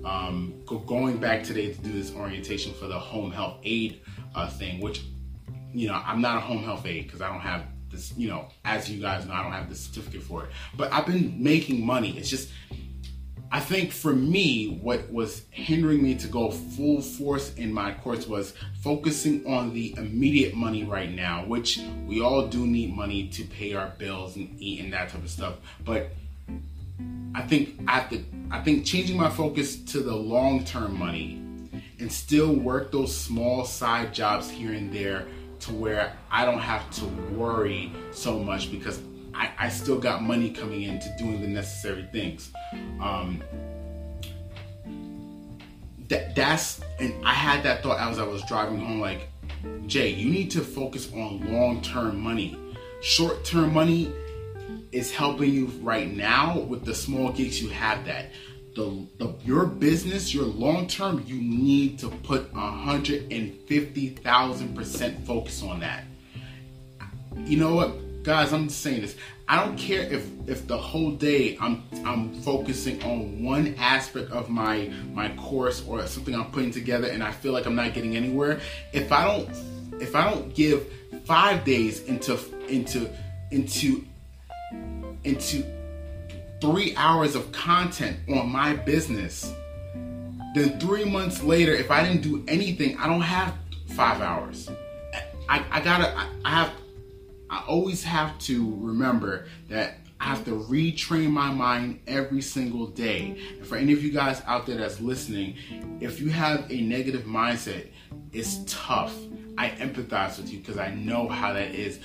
um, 0.05 0.53
going 0.65 1.17
back 1.17 1.43
today 1.43 1.73
to 1.73 1.81
do 1.81 1.91
this 1.91 2.13
orientation 2.13 2.73
for 2.73 2.87
the 2.87 2.97
home 2.97 3.31
health 3.31 3.57
aid 3.63 4.01
uh, 4.35 4.49
thing, 4.49 4.79
which, 4.79 5.03
you 5.73 5.87
know, 5.87 6.01
I'm 6.05 6.21
not 6.21 6.37
a 6.37 6.39
home 6.39 6.63
health 6.63 6.85
aide 6.85 7.05
because 7.05 7.21
I 7.21 7.29
don't 7.29 7.41
have 7.41 7.65
this, 7.91 8.13
you 8.17 8.29
know, 8.29 8.47
as 8.65 8.89
you 8.89 9.01
guys 9.01 9.25
know, 9.25 9.33
I 9.33 9.43
don't 9.43 9.51
have 9.51 9.69
the 9.69 9.75
certificate 9.75 10.23
for 10.23 10.45
it. 10.45 10.49
But 10.75 10.91
I've 10.91 11.05
been 11.05 11.41
making 11.41 11.85
money. 11.85 12.17
It's 12.17 12.29
just, 12.29 12.49
I 13.51 13.59
think 13.59 13.91
for 13.91 14.13
me, 14.13 14.79
what 14.81 15.11
was 15.11 15.43
hindering 15.49 16.03
me 16.03 16.15
to 16.15 16.27
go 16.27 16.51
full 16.51 17.01
force 17.01 17.53
in 17.55 17.73
my 17.73 17.93
course 17.93 18.27
was 18.27 18.53
focusing 18.83 19.45
on 19.47 19.73
the 19.73 19.95
immediate 19.97 20.53
money 20.53 20.83
right 20.83 21.11
now, 21.11 21.45
which 21.45 21.79
we 22.05 22.21
all 22.21 22.47
do 22.47 22.67
need 22.67 22.95
money 22.95 23.27
to 23.29 23.43
pay 23.43 23.73
our 23.73 23.89
bills 23.97 24.35
and 24.35 24.55
eat 24.59 24.81
and 24.81 24.93
that 24.93 25.09
type 25.09 25.23
of 25.23 25.29
stuff. 25.29 25.55
But 25.83 26.11
I 27.33 27.41
think 27.41 27.79
I 27.87 28.21
I 28.51 28.61
think 28.61 28.85
changing 28.85 29.17
my 29.17 29.29
focus 29.29 29.77
to 29.77 30.01
the 30.01 30.15
long 30.15 30.63
term 30.63 30.97
money 30.97 31.41
and 31.99 32.11
still 32.11 32.53
work 32.53 32.91
those 32.91 33.15
small 33.15 33.65
side 33.65 34.13
jobs 34.13 34.49
here 34.49 34.73
and 34.73 34.93
there 34.93 35.27
to 35.61 35.73
where 35.73 36.13
I 36.31 36.45
don't 36.45 36.59
have 36.59 36.89
to 36.91 37.05
worry 37.33 37.91
so 38.11 38.39
much 38.39 38.71
because 38.71 38.99
I, 39.33 39.51
I 39.57 39.69
still 39.69 39.99
got 39.99 40.23
money 40.23 40.51
coming 40.51 40.83
in 40.83 40.99
to 40.99 41.15
doing 41.17 41.41
the 41.41 41.47
necessary 41.47 42.07
things. 42.11 42.51
Um, 43.01 43.43
that 46.09 46.35
that's 46.35 46.81
and 46.99 47.13
I 47.25 47.33
had 47.33 47.63
that 47.63 47.83
thought 47.83 47.99
as 47.99 48.19
I 48.19 48.23
was 48.23 48.43
driving 48.43 48.79
home. 48.79 48.99
Like, 48.99 49.29
Jay, 49.85 50.09
you 50.09 50.29
need 50.29 50.51
to 50.51 50.61
focus 50.61 51.11
on 51.13 51.53
long 51.53 51.81
term 51.81 52.19
money. 52.19 52.57
Short 53.01 53.45
term 53.45 53.73
money 53.73 54.11
is 54.91 55.11
helping 55.11 55.53
you 55.53 55.67
right 55.81 56.11
now 56.11 56.59
with 56.59 56.83
the 56.83 56.95
small 56.95 57.31
gigs 57.31 57.61
you 57.61 57.69
have 57.69 58.05
that 58.05 58.31
the, 58.75 59.07
the 59.17 59.33
your 59.43 59.65
business, 59.65 60.33
your 60.33 60.45
long 60.45 60.87
term, 60.87 61.21
you 61.25 61.35
need 61.35 61.99
to 61.99 62.07
put 62.09 62.53
150,000 62.53 64.75
percent 64.75 65.25
focus 65.25 65.61
on 65.63 65.81
that. 65.81 66.05
You 67.45 67.57
know 67.57 67.75
what, 67.75 68.23
guys? 68.23 68.53
I'm 68.53 68.67
just 68.67 68.81
saying 68.81 69.01
this. 69.01 69.15
I 69.47 69.65
don't 69.65 69.77
care 69.77 70.03
if 70.03 70.27
if 70.47 70.67
the 70.67 70.77
whole 70.77 71.11
day 71.11 71.57
I'm 71.59 71.83
I'm 72.05 72.33
focusing 72.41 73.01
on 73.03 73.43
one 73.43 73.73
aspect 73.79 74.31
of 74.31 74.49
my 74.49 74.91
my 75.13 75.29
course 75.29 75.83
or 75.87 76.05
something 76.05 76.35
I'm 76.35 76.51
putting 76.51 76.69
together 76.71 77.07
and 77.07 77.23
I 77.23 77.31
feel 77.31 77.53
like 77.53 77.65
I'm 77.65 77.75
not 77.75 77.95
getting 77.95 78.15
anywhere. 78.15 78.59
If 78.93 79.11
I 79.11 79.25
don't 79.25 79.49
if 79.99 80.15
I 80.15 80.29
don't 80.29 80.53
give 80.53 80.85
five 81.25 81.65
days 81.65 82.03
into 82.03 82.37
into 82.67 83.09
into 83.49 84.05
into 85.23 85.63
three 86.61 86.95
hours 86.95 87.35
of 87.35 87.51
content 87.51 88.17
on 88.29 88.49
my 88.49 88.73
business, 88.73 89.53
then 90.55 90.79
three 90.79 91.05
months 91.05 91.43
later, 91.43 91.73
if 91.73 91.91
I 91.91 92.03
didn't 92.03 92.21
do 92.21 92.43
anything, 92.47 92.97
I 92.97 93.07
don't 93.07 93.21
have 93.21 93.53
five 93.87 94.21
hours. 94.21 94.69
I, 95.47 95.63
I 95.71 95.81
gotta, 95.81 96.15
I, 96.15 96.29
I 96.45 96.49
have, 96.49 96.71
I 97.49 97.63
always 97.67 98.03
have 98.03 98.37
to 98.39 98.75
remember 98.79 99.47
that 99.69 99.97
I 100.19 100.25
have 100.25 100.43
to 100.45 100.51
retrain 100.51 101.31
my 101.31 101.49
mind 101.49 102.01
every 102.05 102.41
single 102.41 102.87
day. 102.87 103.41
And 103.57 103.65
for 103.65 103.77
any 103.77 103.93
of 103.93 104.03
you 104.03 104.11
guys 104.11 104.41
out 104.45 104.65
there 104.65 104.77
that's 104.77 104.99
listening, 104.99 105.55
if 106.01 106.19
you 106.19 106.29
have 106.29 106.69
a 106.69 106.81
negative 106.81 107.23
mindset, 107.23 107.87
it's 108.33 108.59
tough. 108.65 109.15
I 109.57 109.69
empathize 109.69 110.37
with 110.37 110.51
you 110.51 110.59
because 110.59 110.77
I 110.77 110.93
know 110.93 111.27
how 111.27 111.53
that 111.53 111.71
is 111.71 111.99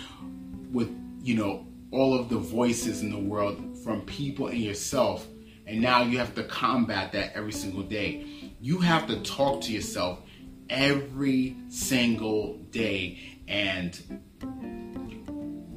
with, 0.72 0.90
you 1.22 1.34
know, 1.34 1.66
all 1.90 2.18
of 2.18 2.28
the 2.28 2.38
voices 2.38 3.02
in 3.02 3.10
the 3.10 3.18
world 3.18 3.73
from 3.84 4.00
people 4.02 4.48
and 4.48 4.58
yourself. 4.58 5.26
And 5.66 5.80
now 5.80 6.02
you 6.02 6.18
have 6.18 6.34
to 6.34 6.44
combat 6.44 7.12
that 7.12 7.34
every 7.34 7.52
single 7.52 7.82
day. 7.82 8.52
You 8.60 8.80
have 8.80 9.06
to 9.08 9.20
talk 9.22 9.60
to 9.62 9.72
yourself 9.72 10.20
every 10.70 11.56
single 11.68 12.58
day 12.70 13.38
and 13.46 14.00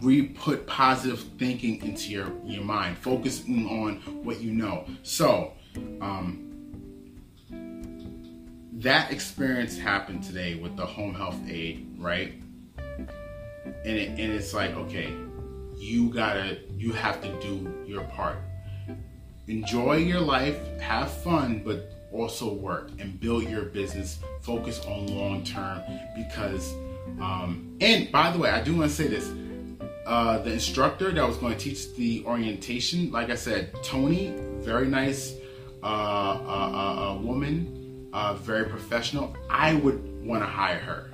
re-put 0.02 0.66
positive 0.68 1.20
thinking 1.38 1.84
into 1.84 2.12
your, 2.12 2.32
your 2.46 2.64
mind, 2.64 2.98
focusing 2.98 3.68
on 3.68 3.98
what 4.24 4.40
you 4.40 4.52
know. 4.52 4.86
So, 5.04 5.54
um, 6.02 6.44
that 8.74 9.12
experience 9.12 9.78
happened 9.78 10.24
today 10.24 10.56
with 10.56 10.78
the 10.78 10.86
home 10.86 11.14
health 11.14 11.40
aid, 11.50 11.96
right? 11.98 12.34
And, 12.78 13.98
it, 13.98 14.10
and 14.10 14.32
it's 14.32 14.54
like, 14.54 14.76
okay, 14.76 15.14
you 15.76 16.10
gotta 16.10 16.60
you 16.76 16.92
have 16.94 17.22
to 17.22 17.40
do 17.40 17.77
your 17.88 18.04
part. 18.04 18.38
Enjoy 19.48 19.96
your 19.96 20.20
life 20.20 20.58
have 20.80 21.10
fun 21.10 21.62
but 21.64 21.92
also 22.12 22.54
work 22.54 22.92
and 23.00 23.20
build 23.20 23.44
your 23.50 23.64
business. 23.64 24.20
Focus 24.42 24.84
on 24.86 25.08
long 25.08 25.44
term 25.44 25.82
because 26.16 26.74
um, 27.22 27.78
and 27.82 28.12
by 28.12 28.32
the 28.32 28.38
way 28.38 28.50
i 28.50 28.62
do 28.62 28.76
want 28.76 28.90
to 28.90 28.96
say 28.96 29.08
this. 29.08 29.32
Uh, 30.06 30.38
the 30.40 30.54
instructor 30.54 31.12
that 31.12 31.28
was 31.28 31.36
going 31.38 31.52
to 31.52 31.60
teach 31.60 31.94
the 31.96 32.24
orientation 32.26 33.12
like 33.12 33.30
i 33.30 33.36
said 33.36 33.74
tony 33.84 34.34
very 34.60 34.88
nice 34.88 35.34
uh, 35.84 35.86
uh, 35.86 37.12
uh 37.12 37.22
woman 37.22 37.78
uh, 38.14 38.34
very 38.36 38.66
professional. 38.66 39.36
I 39.50 39.76
would 39.76 40.26
want 40.26 40.42
to 40.42 40.48
hire 40.48 40.80
her 40.80 41.07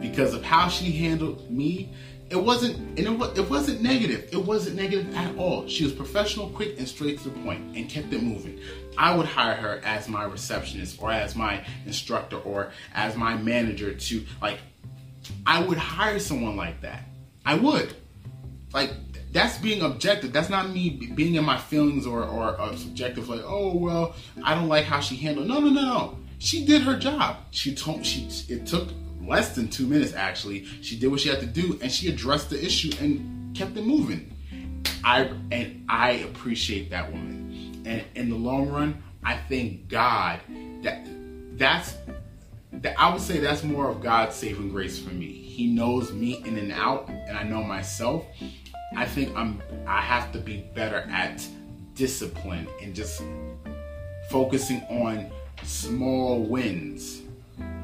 because 0.00 0.34
of 0.34 0.42
how 0.42 0.68
she 0.68 0.92
handled 0.92 1.50
me 1.50 1.92
it 2.30 2.36
wasn't 2.36 2.76
and 2.76 2.98
it, 3.00 3.10
was, 3.10 3.36
it 3.36 3.50
wasn't 3.50 3.80
negative 3.82 4.28
it 4.32 4.44
wasn't 4.44 4.74
negative 4.76 5.14
at 5.16 5.36
all 5.36 5.66
she 5.66 5.84
was 5.84 5.92
professional 5.92 6.48
quick 6.50 6.78
and 6.78 6.86
straight 6.86 7.18
to 7.18 7.28
the 7.28 7.38
point 7.40 7.76
and 7.76 7.88
kept 7.88 8.12
it 8.12 8.22
moving 8.22 8.58
i 8.96 9.14
would 9.14 9.26
hire 9.26 9.54
her 9.54 9.80
as 9.84 10.08
my 10.08 10.24
receptionist 10.24 11.00
or 11.02 11.10
as 11.10 11.34
my 11.34 11.64
instructor 11.86 12.36
or 12.38 12.70
as 12.94 13.16
my 13.16 13.36
manager 13.36 13.92
to 13.94 14.24
like 14.40 14.58
i 15.46 15.60
would 15.60 15.78
hire 15.78 16.18
someone 16.18 16.56
like 16.56 16.80
that 16.80 17.02
i 17.44 17.54
would 17.54 17.92
like 18.72 18.92
that's 19.32 19.58
being 19.58 19.82
objective. 19.82 20.32
That's 20.32 20.50
not 20.50 20.70
me 20.70 20.90
being 21.14 21.36
in 21.36 21.44
my 21.44 21.58
feelings 21.58 22.06
or 22.06 22.24
or 22.24 22.60
uh, 22.60 22.74
subjective. 22.76 23.28
Like, 23.28 23.42
oh 23.44 23.76
well, 23.76 24.14
I 24.42 24.54
don't 24.54 24.68
like 24.68 24.84
how 24.84 25.00
she 25.00 25.16
handled. 25.16 25.46
No, 25.46 25.60
no, 25.60 25.70
no, 25.70 25.82
no. 25.82 26.18
She 26.38 26.64
did 26.64 26.82
her 26.82 26.98
job. 26.98 27.36
She 27.50 27.74
told 27.74 28.04
she. 28.04 28.28
It 28.48 28.66
took 28.66 28.88
less 29.26 29.54
than 29.54 29.68
two 29.68 29.86
minutes 29.86 30.14
actually. 30.14 30.64
She 30.82 30.98
did 30.98 31.08
what 31.08 31.20
she 31.20 31.28
had 31.28 31.40
to 31.40 31.46
do, 31.46 31.78
and 31.82 31.90
she 31.90 32.08
addressed 32.08 32.50
the 32.50 32.64
issue 32.64 32.90
and 33.00 33.54
kept 33.56 33.76
it 33.76 33.84
moving. 33.84 34.34
I 35.04 35.32
and 35.50 35.84
I 35.88 36.12
appreciate 36.12 36.90
that 36.90 37.10
woman. 37.10 37.82
And 37.86 38.04
in 38.14 38.28
the 38.28 38.36
long 38.36 38.68
run, 38.68 39.02
I 39.24 39.36
thank 39.48 39.88
God 39.88 40.40
that 40.82 41.06
that's 41.56 41.96
that 42.72 42.94
I 42.98 43.12
would 43.12 43.22
say 43.22 43.38
that's 43.38 43.62
more 43.62 43.88
of 43.88 44.00
God's 44.02 44.36
saving 44.36 44.70
grace 44.70 44.98
for 44.98 45.12
me. 45.12 45.32
He 45.32 45.66
knows 45.66 46.12
me 46.12 46.42
in 46.44 46.56
and 46.56 46.72
out, 46.72 47.08
and 47.08 47.36
I 47.36 47.42
know 47.42 47.62
myself. 47.62 48.24
I 48.96 49.06
think 49.06 49.36
I'm 49.36 49.62
I 49.86 50.00
have 50.00 50.32
to 50.32 50.38
be 50.38 50.64
better 50.74 51.08
at 51.10 51.46
discipline 51.94 52.66
and 52.82 52.94
just 52.94 53.22
focusing 54.30 54.80
on 54.88 55.30
small 55.64 56.42
wins, 56.42 57.19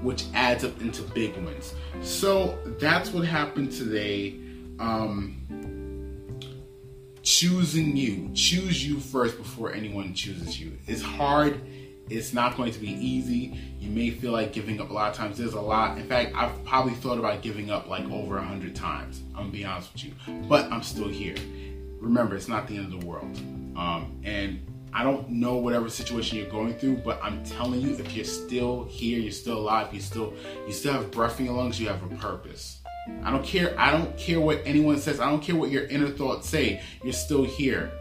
which 0.02 0.24
adds 0.34 0.64
up 0.64 0.80
into 0.80 1.02
big 1.02 1.36
wins. 1.36 1.74
So 2.02 2.58
that's 2.78 3.10
what 3.10 3.26
happened 3.26 3.72
today. 3.72 4.36
Um, 4.78 5.46
choosing 7.22 7.96
you, 7.96 8.30
choose 8.34 8.86
you 8.86 9.00
first 9.00 9.36
before 9.36 9.72
anyone 9.72 10.14
chooses 10.14 10.60
you. 10.60 10.78
It's 10.86 11.02
hard. 11.02 11.60
It's 12.08 12.32
not 12.32 12.56
going 12.56 12.70
to 12.70 12.78
be 12.78 12.90
easy. 12.90 13.58
You 13.80 13.90
may 13.90 14.10
feel 14.10 14.30
like 14.30 14.52
giving 14.52 14.80
up 14.80 14.90
a 14.90 14.92
lot 14.92 15.10
of 15.10 15.16
times. 15.16 15.38
There's 15.38 15.54
a 15.54 15.60
lot. 15.60 15.98
In 15.98 16.06
fact, 16.06 16.32
I've 16.36 16.64
probably 16.64 16.94
thought 16.94 17.18
about 17.18 17.42
giving 17.42 17.70
up 17.70 17.88
like 17.88 18.04
over 18.10 18.38
a 18.38 18.44
hundred 18.44 18.76
times. 18.76 19.22
I'm 19.34 19.46
gonna 19.46 19.50
be 19.50 19.64
honest 19.64 19.92
with 19.92 20.04
you, 20.04 20.12
but 20.48 20.70
I'm 20.70 20.82
still 20.84 21.08
here. 21.08 21.34
Remember, 21.98 22.36
it's 22.36 22.46
not 22.46 22.68
the 22.68 22.76
end 22.76 22.94
of 22.94 23.00
the 23.00 23.06
world. 23.06 23.36
Um, 23.76 24.20
and 24.24 24.60
I 24.92 25.02
don't 25.02 25.28
know 25.28 25.56
whatever 25.56 25.90
situation 25.90 26.38
you're 26.38 26.50
going 26.50 26.74
through, 26.74 26.98
but 26.98 27.20
I'm 27.22 27.44
telling 27.44 27.80
you, 27.80 27.90
if 27.96 28.14
you're 28.14 28.24
still 28.24 28.84
here, 28.84 29.18
you're 29.18 29.32
still 29.32 29.58
alive, 29.58 29.92
you 29.92 30.00
still 30.00 30.32
you 30.66 30.72
still 30.72 30.94
have 30.94 31.10
breath 31.10 31.38
in 31.38 31.46
your 31.46 31.54
lungs, 31.54 31.80
you 31.80 31.88
have 31.88 32.02
a 32.02 32.14
purpose. 32.16 32.80
I 33.22 33.30
don't 33.30 33.44
care. 33.44 33.78
I 33.78 33.92
don't 33.92 34.16
care 34.16 34.40
what 34.40 34.62
anyone 34.64 34.98
says. 34.98 35.20
I 35.20 35.30
don't 35.30 35.42
care 35.42 35.54
what 35.54 35.70
your 35.70 35.86
inner 35.86 36.08
thoughts 36.08 36.48
say. 36.48 36.82
You're 37.04 37.12
still 37.12 37.44
here. 37.44 37.92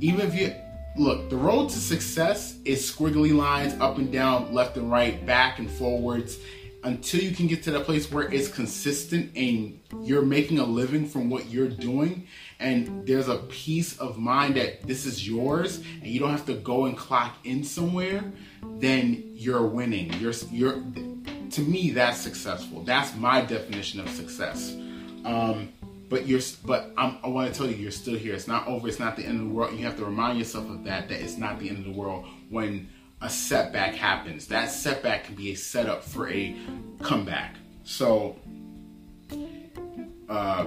Even 0.00 0.20
if 0.20 0.34
you 0.34 0.54
look, 0.96 1.28
the 1.28 1.36
road 1.36 1.70
to 1.70 1.78
success 1.78 2.56
is 2.64 2.88
squiggly 2.88 3.34
lines 3.34 3.74
up 3.80 3.98
and 3.98 4.12
down, 4.12 4.52
left 4.52 4.76
and 4.76 4.90
right, 4.90 5.24
back 5.26 5.58
and 5.58 5.70
forwards 5.70 6.38
until 6.84 7.20
you 7.20 7.32
can 7.32 7.46
get 7.46 7.62
to 7.64 7.72
that 7.72 7.84
place 7.84 8.10
where 8.10 8.32
it's 8.32 8.48
consistent 8.48 9.36
and 9.36 9.80
you're 10.02 10.22
making 10.22 10.58
a 10.58 10.64
living 10.64 11.06
from 11.06 11.28
what 11.28 11.46
you're 11.50 11.68
doing 11.68 12.26
and 12.60 13.06
there's 13.06 13.28
a 13.28 13.36
peace 13.36 13.96
of 13.98 14.18
mind 14.18 14.56
that 14.56 14.82
this 14.82 15.06
is 15.06 15.26
yours 15.26 15.78
and 15.78 16.06
you 16.06 16.18
don't 16.18 16.30
have 16.30 16.46
to 16.46 16.54
go 16.54 16.86
and 16.86 16.96
clock 16.96 17.36
in 17.44 17.62
somewhere 17.62 18.24
then 18.62 19.30
you're 19.34 19.66
winning. 19.66 20.12
You're 20.14 20.34
you're 20.50 20.82
to 21.50 21.60
me 21.60 21.90
that's 21.90 22.18
successful. 22.18 22.82
That's 22.82 23.14
my 23.16 23.40
definition 23.40 24.00
of 24.00 24.08
success. 24.08 24.74
Um, 25.24 25.72
but 26.08 26.26
you're 26.26 26.40
but 26.64 26.92
I'm, 26.96 27.18
i 27.22 27.28
want 27.28 27.52
to 27.52 27.56
tell 27.58 27.68
you 27.68 27.76
you're 27.76 27.90
still 27.90 28.16
here. 28.16 28.34
It's 28.34 28.48
not 28.48 28.66
over. 28.66 28.88
It's 28.88 28.98
not 28.98 29.16
the 29.16 29.24
end 29.24 29.40
of 29.40 29.48
the 29.48 29.52
world. 29.52 29.78
You 29.78 29.84
have 29.84 29.96
to 29.96 30.04
remind 30.04 30.38
yourself 30.38 30.68
of 30.70 30.84
that 30.84 31.08
that 31.08 31.20
it's 31.20 31.36
not 31.36 31.58
the 31.58 31.68
end 31.68 31.78
of 31.78 31.84
the 31.84 31.98
world 31.98 32.26
when 32.50 32.88
a 33.20 33.28
setback 33.28 33.94
happens. 33.94 34.46
That 34.46 34.70
setback 34.70 35.24
can 35.24 35.34
be 35.34 35.52
a 35.52 35.56
setup 35.56 36.04
for 36.04 36.28
a 36.28 36.56
comeback. 37.02 37.56
So 37.84 38.36
uh, 40.28 40.66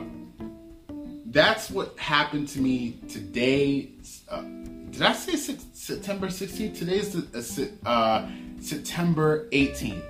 that's 1.32 1.70
what 1.70 1.98
happened 1.98 2.48
to 2.48 2.60
me 2.60 3.00
today 3.08 3.90
uh, 4.30 4.42
did 4.90 5.02
i 5.02 5.14
say 5.14 5.36
september 5.74 6.28
16th 6.28 6.78
today's 6.78 7.14
the, 7.14 7.72
uh, 7.86 8.28
september 8.60 9.50
18th 9.50 10.04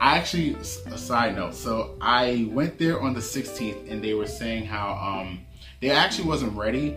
I 0.00 0.18
actually, 0.18 0.54
a 0.54 0.98
side 0.98 1.36
note, 1.36 1.54
so 1.54 1.96
I 2.00 2.48
went 2.50 2.78
there 2.78 3.00
on 3.00 3.14
the 3.14 3.20
16th 3.20 3.90
and 3.90 4.02
they 4.02 4.14
were 4.14 4.26
saying 4.26 4.64
how 4.64 4.94
um, 4.94 5.44
they 5.80 5.90
actually 5.90 6.28
wasn't 6.28 6.56
ready. 6.56 6.96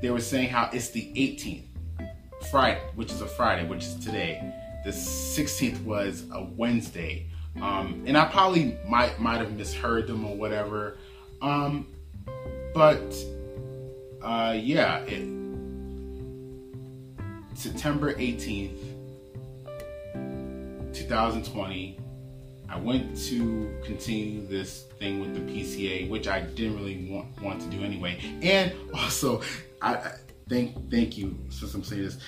They 0.00 0.10
were 0.10 0.20
saying 0.20 0.50
how 0.50 0.70
it's 0.72 0.90
the 0.90 1.12
18th, 1.14 1.64
Friday, 2.50 2.80
which 2.94 3.12
is 3.12 3.20
a 3.22 3.26
Friday, 3.26 3.66
which 3.66 3.84
is 3.84 3.94
today. 3.96 4.52
The 4.84 4.90
16th 4.90 5.82
was 5.84 6.24
a 6.32 6.42
Wednesday. 6.42 7.26
Um, 7.60 8.04
and 8.06 8.16
I 8.16 8.24
probably 8.26 8.78
might 8.88 9.20
might 9.20 9.38
have 9.38 9.52
misheard 9.52 10.06
them 10.06 10.24
or 10.24 10.34
whatever. 10.34 10.96
Um, 11.42 11.86
but 12.74 13.14
uh, 14.22 14.56
yeah, 14.56 14.98
it, 15.00 15.28
September 17.54 18.14
18th, 18.14 18.78
2020. 20.94 21.98
I 22.68 22.78
went 22.78 23.14
to 23.26 23.70
continue 23.84 24.46
this 24.46 24.84
thing 24.98 25.20
with 25.20 25.34
the 25.34 25.40
PCA, 25.40 26.08
which 26.08 26.26
I 26.26 26.40
didn't 26.40 26.76
really 26.76 27.06
want, 27.10 27.42
want 27.42 27.60
to 27.60 27.68
do 27.68 27.84
anyway. 27.84 28.18
And 28.40 28.72
also, 28.94 29.42
I, 29.82 29.96
I 29.96 30.14
thank 30.48 30.90
thank 30.90 31.18
you 31.18 31.38
since 31.50 31.74
I'm 31.74 31.84
saying 31.84 32.02
this. 32.02 32.18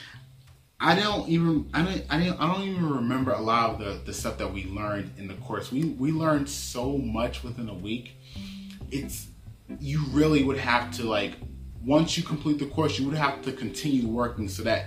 I 0.80 0.94
don't 0.94 1.28
even 1.30 1.70
I 1.72 1.82
don't 1.82 2.04
I 2.10 2.22
don't 2.22 2.40
I 2.40 2.52
don't 2.52 2.68
even 2.68 2.90
remember 2.90 3.32
a 3.32 3.40
lot 3.40 3.70
of 3.70 3.78
the, 3.78 4.00
the 4.04 4.12
stuff 4.12 4.36
that 4.38 4.52
we 4.52 4.66
learned 4.66 5.12
in 5.16 5.28
the 5.28 5.34
course. 5.34 5.72
We 5.72 5.84
we 5.84 6.12
learned 6.12 6.48
so 6.48 6.98
much 6.98 7.42
within 7.42 7.70
a 7.70 7.74
week. 7.74 8.12
It's 8.90 9.28
you 9.80 10.04
really 10.10 10.42
would 10.42 10.58
have 10.58 10.90
to 10.96 11.04
like 11.04 11.34
once 11.84 12.16
you 12.16 12.22
complete 12.22 12.58
the 12.58 12.66
course, 12.66 12.98
you 12.98 13.06
would 13.06 13.16
have 13.16 13.42
to 13.42 13.52
continue 13.52 14.08
working 14.08 14.48
so 14.48 14.62
that 14.62 14.86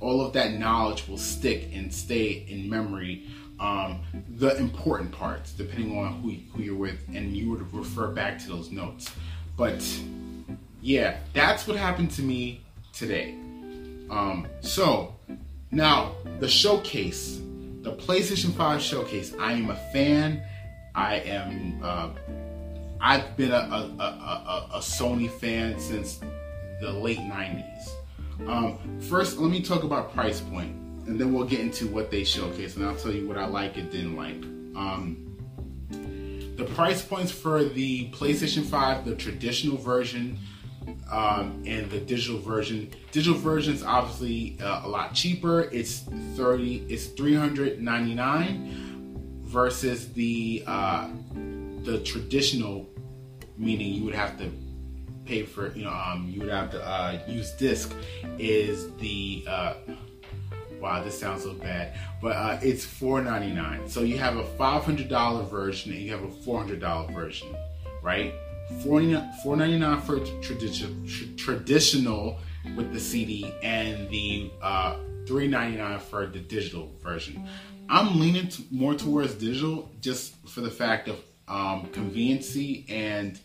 all 0.00 0.24
of 0.24 0.32
that 0.32 0.52
knowledge 0.52 1.06
will 1.06 1.18
stick 1.18 1.68
and 1.74 1.92
stay 1.92 2.46
in 2.48 2.70
memory 2.70 3.26
um, 3.60 4.00
the 4.36 4.56
important 4.56 5.10
parts, 5.10 5.52
depending 5.52 5.98
on 5.98 6.20
who, 6.20 6.30
who 6.52 6.62
you're 6.62 6.76
with, 6.76 7.00
and 7.12 7.36
you 7.36 7.50
would 7.50 7.72
refer 7.74 8.08
back 8.08 8.38
to 8.40 8.48
those 8.48 8.70
notes. 8.70 9.10
But 9.56 9.84
yeah, 10.80 11.18
that's 11.34 11.66
what 11.66 11.76
happened 11.76 12.12
to 12.12 12.22
me 12.22 12.62
today. 12.92 13.32
Um, 14.10 14.46
so 14.60 15.16
now 15.70 16.14
the 16.38 16.48
showcase, 16.48 17.40
the 17.82 17.92
PlayStation 17.92 18.54
5 18.54 18.80
showcase. 18.80 19.34
I 19.38 19.52
am 19.52 19.70
a 19.70 19.76
fan. 19.92 20.42
I 20.94 21.16
am. 21.16 21.80
Uh, 21.82 22.10
I've 23.00 23.36
been 23.36 23.52
a, 23.52 23.54
a, 23.54 23.96
a, 24.00 24.68
a, 24.74 24.78
Sony 24.78 25.30
fan 25.30 25.78
since 25.78 26.20
the 26.80 26.92
late 26.92 27.18
90s. 27.18 27.90
Um, 28.48 28.78
first, 29.00 29.38
let 29.38 29.50
me 29.50 29.62
talk 29.62 29.84
about 29.84 30.12
price 30.12 30.40
point 30.40 30.74
and 31.08 31.18
then 31.18 31.32
we'll 31.32 31.46
get 31.46 31.60
into 31.60 31.86
what 31.88 32.10
they 32.10 32.22
showcase, 32.22 32.76
and 32.76 32.84
I'll 32.84 32.94
tell 32.94 33.12
you 33.12 33.26
what 33.26 33.38
I 33.38 33.46
like 33.46 33.78
and 33.78 33.90
didn't 33.90 34.14
like. 34.14 34.44
Um, 34.76 35.24
the 36.56 36.64
price 36.74 37.02
points 37.02 37.32
for 37.32 37.64
the 37.64 38.10
PlayStation 38.10 38.64
5, 38.64 39.06
the 39.06 39.14
traditional 39.14 39.78
version, 39.78 40.38
um, 41.10 41.62
and 41.66 41.90
the 41.90 41.98
digital 41.98 42.38
version. 42.38 42.90
Digital 43.10 43.38
version 43.38 43.74
is 43.74 43.82
obviously 43.82 44.58
uh, 44.60 44.82
a 44.84 44.88
lot 44.88 45.14
cheaper. 45.14 45.62
It's 45.72 46.00
thirty. 46.34 46.84
It's 46.88 47.06
three 47.06 47.34
hundred 47.34 47.80
ninety 47.80 48.14
nine 48.14 49.40
versus 49.44 50.12
the 50.12 50.64
uh, 50.66 51.08
the 51.88 51.98
traditional, 52.00 52.86
meaning 53.56 53.94
you 53.94 54.04
would 54.04 54.14
have 54.14 54.38
to 54.38 54.50
pay 55.24 55.42
for. 55.42 55.72
You 55.72 55.84
know, 55.84 55.90
um, 55.90 56.28
you 56.28 56.40
would 56.40 56.50
have 56.50 56.70
to 56.72 56.86
uh, 56.86 57.18
use 57.26 57.52
disc. 57.52 57.94
Is 58.38 58.94
the 58.96 59.44
uh, 59.48 59.74
wow, 60.80 61.02
this 61.02 61.18
sounds 61.18 61.44
so 61.44 61.54
bad, 61.54 61.98
but 62.20 62.36
uh, 62.36 62.58
it's 62.62 62.84
$4.99. 62.84 63.88
So 63.88 64.02
you 64.02 64.18
have 64.18 64.36
a 64.36 64.44
$500 64.44 65.50
version 65.50 65.92
and 65.92 66.00
you 66.00 66.10
have 66.10 66.22
a 66.22 66.28
$400 66.28 67.14
version, 67.14 67.56
right? 68.02 68.34
$4.99 68.84 70.02
for 70.02 70.20
traditional, 70.42 70.94
traditional 71.36 72.38
with 72.76 72.92
the 72.92 73.00
CD 73.00 73.50
and 73.62 74.10
the 74.10 74.50
uh, 74.60 74.96
$3.99 75.24 76.00
for 76.02 76.26
the 76.26 76.38
digital 76.38 76.92
version. 77.02 77.48
I'm 77.88 78.20
leaning 78.20 78.50
more 78.70 78.94
towards 78.94 79.34
digital 79.34 79.90
just 80.02 80.34
for 80.46 80.60
the 80.60 80.70
fact 80.70 81.08
of 81.08 81.18
um, 81.48 81.86
conveniency 81.92 82.84
and 82.88 83.38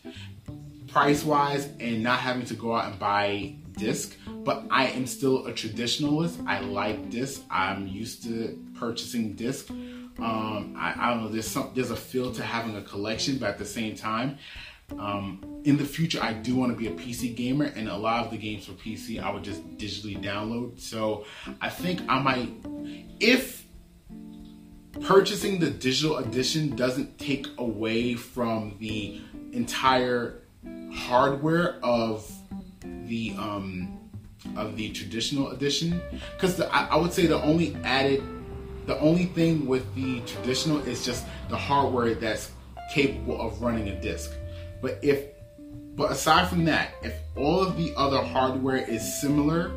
price 0.88 1.24
wise 1.24 1.68
and 1.80 2.02
not 2.02 2.20
having 2.20 2.44
to 2.46 2.54
go 2.54 2.74
out 2.74 2.90
and 2.90 2.98
buy 2.98 3.56
disc, 3.76 4.16
but 4.44 4.64
I 4.70 4.86
am 4.88 5.06
still 5.06 5.46
a 5.46 5.52
traditionalist. 5.52 6.46
I 6.46 6.60
like 6.60 7.10
disc. 7.10 7.42
I'm 7.50 7.86
used 7.86 8.22
to 8.24 8.58
purchasing 8.78 9.34
disc. 9.34 9.70
Um, 9.70 10.74
I, 10.78 10.94
I, 10.96 11.10
don't 11.10 11.24
know. 11.24 11.28
There's 11.28 11.48
some. 11.48 11.72
There's 11.74 11.90
a 11.90 11.96
feel 11.96 12.32
to 12.34 12.42
having 12.42 12.76
a 12.76 12.82
collection, 12.82 13.38
but 13.38 13.48
at 13.48 13.58
the 13.58 13.64
same 13.64 13.96
time, 13.96 14.38
um, 14.96 15.62
in 15.64 15.76
the 15.76 15.84
future, 15.84 16.22
I 16.22 16.32
do 16.32 16.54
want 16.54 16.70
to 16.72 16.78
be 16.78 16.86
a 16.86 16.92
PC 16.92 17.34
gamer, 17.34 17.64
and 17.64 17.88
a 17.88 17.96
lot 17.96 18.24
of 18.24 18.30
the 18.30 18.36
games 18.36 18.66
for 18.66 18.72
PC 18.72 19.20
I 19.20 19.30
would 19.30 19.42
just 19.42 19.66
digitally 19.76 20.22
download. 20.22 20.78
So 20.78 21.24
I 21.60 21.68
think 21.68 22.02
I 22.08 22.20
might, 22.20 22.50
if 23.18 23.63
purchasing 25.02 25.58
the 25.58 25.70
digital 25.70 26.18
edition 26.18 26.76
doesn't 26.76 27.18
take 27.18 27.46
away 27.58 28.14
from 28.14 28.76
the 28.80 29.20
entire 29.52 30.42
hardware 30.92 31.76
of 31.82 32.30
the 33.06 33.34
um 33.38 33.98
of 34.56 34.76
the 34.76 34.90
traditional 34.90 35.50
edition 35.50 36.00
because 36.34 36.60
I, 36.60 36.86
I 36.86 36.96
would 36.96 37.12
say 37.12 37.26
the 37.26 37.42
only 37.42 37.74
added 37.82 38.22
the 38.86 38.98
only 38.98 39.26
thing 39.26 39.66
with 39.66 39.92
the 39.94 40.20
traditional 40.20 40.78
is 40.80 41.04
just 41.04 41.24
the 41.48 41.56
hardware 41.56 42.14
that's 42.14 42.50
capable 42.92 43.40
of 43.40 43.60
running 43.62 43.88
a 43.88 44.00
disc. 44.00 44.30
But 44.82 44.98
if 45.02 45.24
but 45.96 46.10
aside 46.10 46.48
from 46.48 46.64
that, 46.66 46.94
if 47.02 47.14
all 47.36 47.62
of 47.62 47.76
the 47.76 47.94
other 47.96 48.22
hardware 48.22 48.76
is 48.76 49.20
similar, 49.20 49.70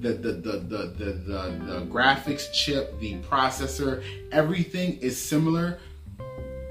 the 0.00 0.12
the 0.12 0.32
the 0.32 0.52
the 0.52 0.78
the, 0.86 1.12
the, 1.12 1.64
the 1.64 1.86
graphics 1.90 2.52
chip, 2.52 2.98
the 3.00 3.18
processor, 3.20 4.02
everything 4.32 4.98
is 4.98 5.20
similar 5.20 5.78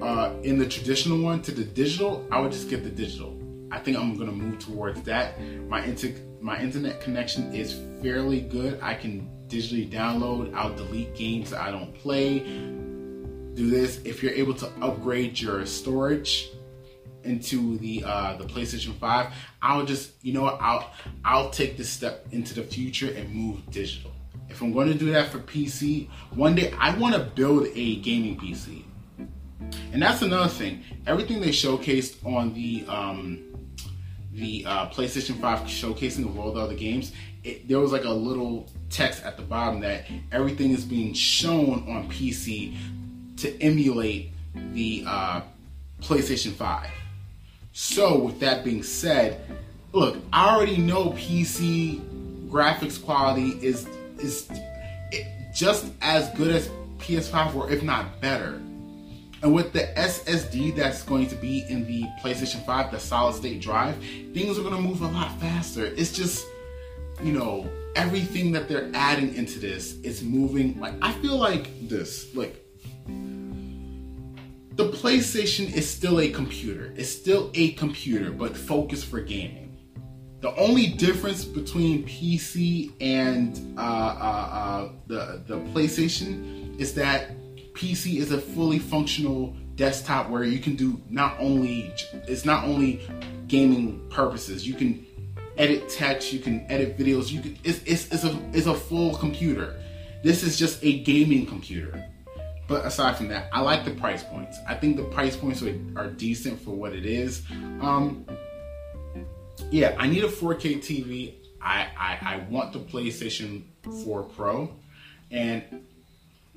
uh, 0.02 0.34
in 0.44 0.58
the 0.58 0.68
traditional 0.68 1.20
one 1.20 1.42
to 1.42 1.52
the 1.52 1.64
digital, 1.64 2.28
I 2.32 2.40
would 2.40 2.52
just 2.52 2.70
get 2.70 2.84
the 2.84 2.90
digital. 2.90 3.40
I 3.72 3.80
think 3.80 3.98
I'm 3.98 4.18
gonna 4.18 4.32
move 4.32 4.60
towards 4.60 5.02
that. 5.04 5.40
My 5.68 5.84
inter- 5.84 6.14
my 6.42 6.60
internet 6.60 7.02
connection 7.02 7.54
is 7.54 7.80
fairly 8.02 8.42
good. 8.42 8.80
I 8.82 8.94
can 8.94 9.30
digitally 9.48 9.90
download. 9.90 10.54
I'll 10.54 10.76
delete 10.76 11.16
games 11.16 11.54
I 11.54 11.72
don't 11.72 11.94
play. 11.96 12.40
Do 12.40 13.70
this 13.70 14.02
if 14.04 14.22
you're 14.22 14.34
able 14.34 14.54
to 14.56 14.68
upgrade 14.82 15.40
your 15.40 15.66
storage 15.66 16.52
into 17.26 17.78
the 17.80 18.04
uh, 18.06 18.38
the 18.38 18.46
PlayStation 18.46 18.98
5. 18.98 19.34
I'll 19.62 19.86
just 19.86 20.12
you 20.24 20.34
know 20.34 20.46
I'll 20.46 20.90
I'll 21.24 21.50
take 21.50 21.78
this 21.78 21.90
step 21.90 22.26
into 22.32 22.54
the 22.54 22.64
future 22.64 23.12
and 23.14 23.34
move 23.34 23.70
digital. 23.72 24.12
If 24.50 24.62
I'm 24.62 24.72
going 24.72 24.88
to 24.88 24.94
do 24.94 25.12
that 25.12 25.30
for 25.30 25.40
PC, 25.40 26.08
one 26.36 26.56
day 26.56 26.74
I 26.80 26.96
want 26.98 27.16
to 27.16 27.22
build 27.22 27.68
a 27.74 27.96
gaming 27.98 28.38
PC. 28.38 28.84
And 29.92 30.02
that's 30.02 30.22
another 30.22 30.50
thing. 30.50 30.84
Everything 31.08 31.42
they 31.42 31.50
showcased 31.50 32.26
on 32.26 32.54
the 32.54 32.86
um, 32.88 33.44
the 34.34 34.66
uh, 34.68 34.90
PlayStation 34.90 35.40
5 35.40 35.60
showcasing 35.62 36.26
of 36.26 36.38
all 36.38 36.52
the 36.52 36.60
other 36.60 36.76
games, 36.76 37.14
it, 37.44 37.68
there 37.68 37.80
was 37.80 37.92
like 37.92 38.04
a 38.04 38.10
little 38.10 38.70
text 38.90 39.24
at 39.24 39.38
the 39.38 39.44
bottom 39.44 39.80
that 39.80 40.06
everything 40.32 40.72
is 40.72 40.84
being 40.84 41.14
shown 41.14 41.86
on 41.90 42.10
PC 42.10 42.76
to 43.38 43.62
emulate 43.62 44.32
the 44.74 45.04
uh, 45.08 45.42
PlayStation 46.02 46.52
5. 46.54 46.90
So, 47.78 48.18
with 48.20 48.40
that 48.40 48.64
being 48.64 48.84
said, 48.84 49.42
look, 49.92 50.16
I 50.32 50.56
already 50.56 50.78
know 50.78 51.10
PC 51.10 52.00
graphics 52.48 53.04
quality 53.04 53.50
is 53.62 53.86
is 54.18 54.50
just 55.54 55.88
as 56.02 56.30
good 56.38 56.56
as 56.56 56.70
PS5 57.00 57.54
or 57.54 57.70
if 57.70 57.84
not 57.84 58.22
better. 58.22 58.62
And 59.44 59.54
with 59.54 59.74
the 59.74 59.90
SSD 59.98 60.74
that's 60.78 61.04
going 61.04 61.28
to 61.28 61.36
be 61.36 61.66
in 61.68 61.86
the 61.86 62.04
PlayStation 62.24 62.66
5, 62.66 62.92
the 62.92 63.00
solid 63.00 63.36
state 63.36 63.60
drive, 63.60 63.98
things 64.34 64.58
are 64.58 64.62
going 64.62 64.74
to 64.74 64.82
move 64.82 65.02
a 65.02 65.08
lot 65.08 65.38
faster. 65.42 65.86
It's 65.86 66.14
just, 66.14 66.48
you 67.22 67.34
know, 67.34 67.70
everything 67.98 68.54
that 68.54 68.70
they're 68.70 68.90
adding 68.94 69.36
into 69.36 69.60
this 69.60 70.00
is 70.00 70.24
moving. 70.24 70.80
Like, 70.80 70.94
I 71.02 71.12
feel 71.12 71.36
like 71.36 71.90
this, 71.90 72.34
like, 72.38 72.65
the 74.76 74.90
PlayStation 74.90 75.74
is 75.74 75.90
still 75.90 76.20
a 76.20 76.30
computer. 76.30 76.94
It's 76.98 77.10
still 77.10 77.50
a 77.54 77.72
computer, 77.74 78.32
but 78.32 78.58
focused 78.58 79.06
for 79.06 79.22
gaming. 79.22 79.78
The 80.42 80.54
only 80.58 80.88
difference 80.88 81.46
between 81.46 82.04
PC 82.04 82.92
and 83.00 83.58
uh, 83.78 83.82
uh, 83.82 84.50
uh, 84.52 84.90
the 85.08 85.44
the 85.48 85.58
PlayStation 85.72 86.80
is 86.80 86.94
that 86.96 87.32
PC 87.74 88.18
is 88.18 88.32
a 88.32 88.38
fully 88.38 88.78
functional 88.78 89.56
desktop 89.76 90.30
where 90.30 90.44
you 90.44 90.60
can 90.60 90.76
do 90.76 91.02
not 91.10 91.38
only 91.40 91.94
it's 92.28 92.46
not 92.46 92.66
only 92.66 93.02
gaming 93.48 94.06
purposes. 94.10 94.68
You 94.68 94.74
can 94.74 95.06
edit 95.58 95.88
text, 95.90 96.34
you 96.34 96.40
can 96.40 96.66
edit 96.70 96.98
videos. 96.98 97.32
You 97.32 97.42
can 97.42 97.58
it's 97.64 97.80
it's, 97.86 98.12
it's 98.12 98.26
a 98.26 98.38
it's 98.52 98.68
a 98.68 98.76
full 98.76 99.16
computer. 99.16 99.80
This 100.22 100.44
is 100.44 100.58
just 100.58 100.84
a 100.84 101.00
gaming 101.00 101.46
computer. 101.46 102.06
But 102.68 102.86
aside 102.86 103.16
from 103.16 103.28
that, 103.28 103.50
I 103.54 103.62
like 103.62 103.86
the 103.86 103.92
price 103.92 104.24
points. 104.24 104.58
I 104.68 104.76
think 104.76 104.98
the 104.98 105.04
price 105.04 105.36
points 105.36 105.62
are, 105.62 105.76
are 105.96 106.10
decent 106.10 106.60
for 106.60 106.72
what 106.72 106.94
it 106.94 107.06
is. 107.06 107.44
Um, 107.80 108.26
yeah, 109.72 109.96
I 110.00 110.08
need 110.08 110.24
a 110.24 110.28
4K 110.28 110.78
TV. 110.78 111.36
I, 111.62 111.88
I, 111.98 112.18
I 112.22 112.38
want 112.50 112.74
the 112.74 112.80
PlayStation 112.80 113.64
4 114.04 114.24
Pro, 114.24 114.72
and 115.32 115.64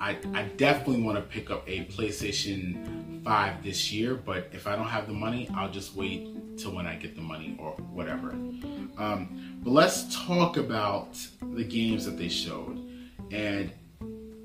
I, 0.01 0.17
I 0.33 0.45
definitely 0.57 1.03
want 1.03 1.17
to 1.17 1.23
pick 1.23 1.51
up 1.51 1.65
a 1.67 1.85
PlayStation 1.87 3.25
5 3.25 3.65
this 3.65 3.91
year, 3.93 4.15
but 4.15 4.49
if 4.53 4.67
I 4.67 4.77
don't 4.77 4.89
have 4.89 5.07
the 5.07 5.13
money, 5.13 5.49
I'll 5.55 5.71
just 5.71 5.95
wait 5.95 6.57
till 6.59 6.75
when 6.75 6.87
I 6.87 6.95
get 6.95 7.17
the 7.17 7.23
money 7.23 7.57
or 7.59 7.73
whatever. 7.93 8.31
Um, 8.31 9.59
but 9.63 9.71
let's 9.71 10.15
talk 10.27 10.57
about 10.57 11.19
the 11.43 11.65
games 11.65 12.05
that 12.05 12.17
they 12.17 12.29
showed. 12.29 12.85
And 13.31 13.73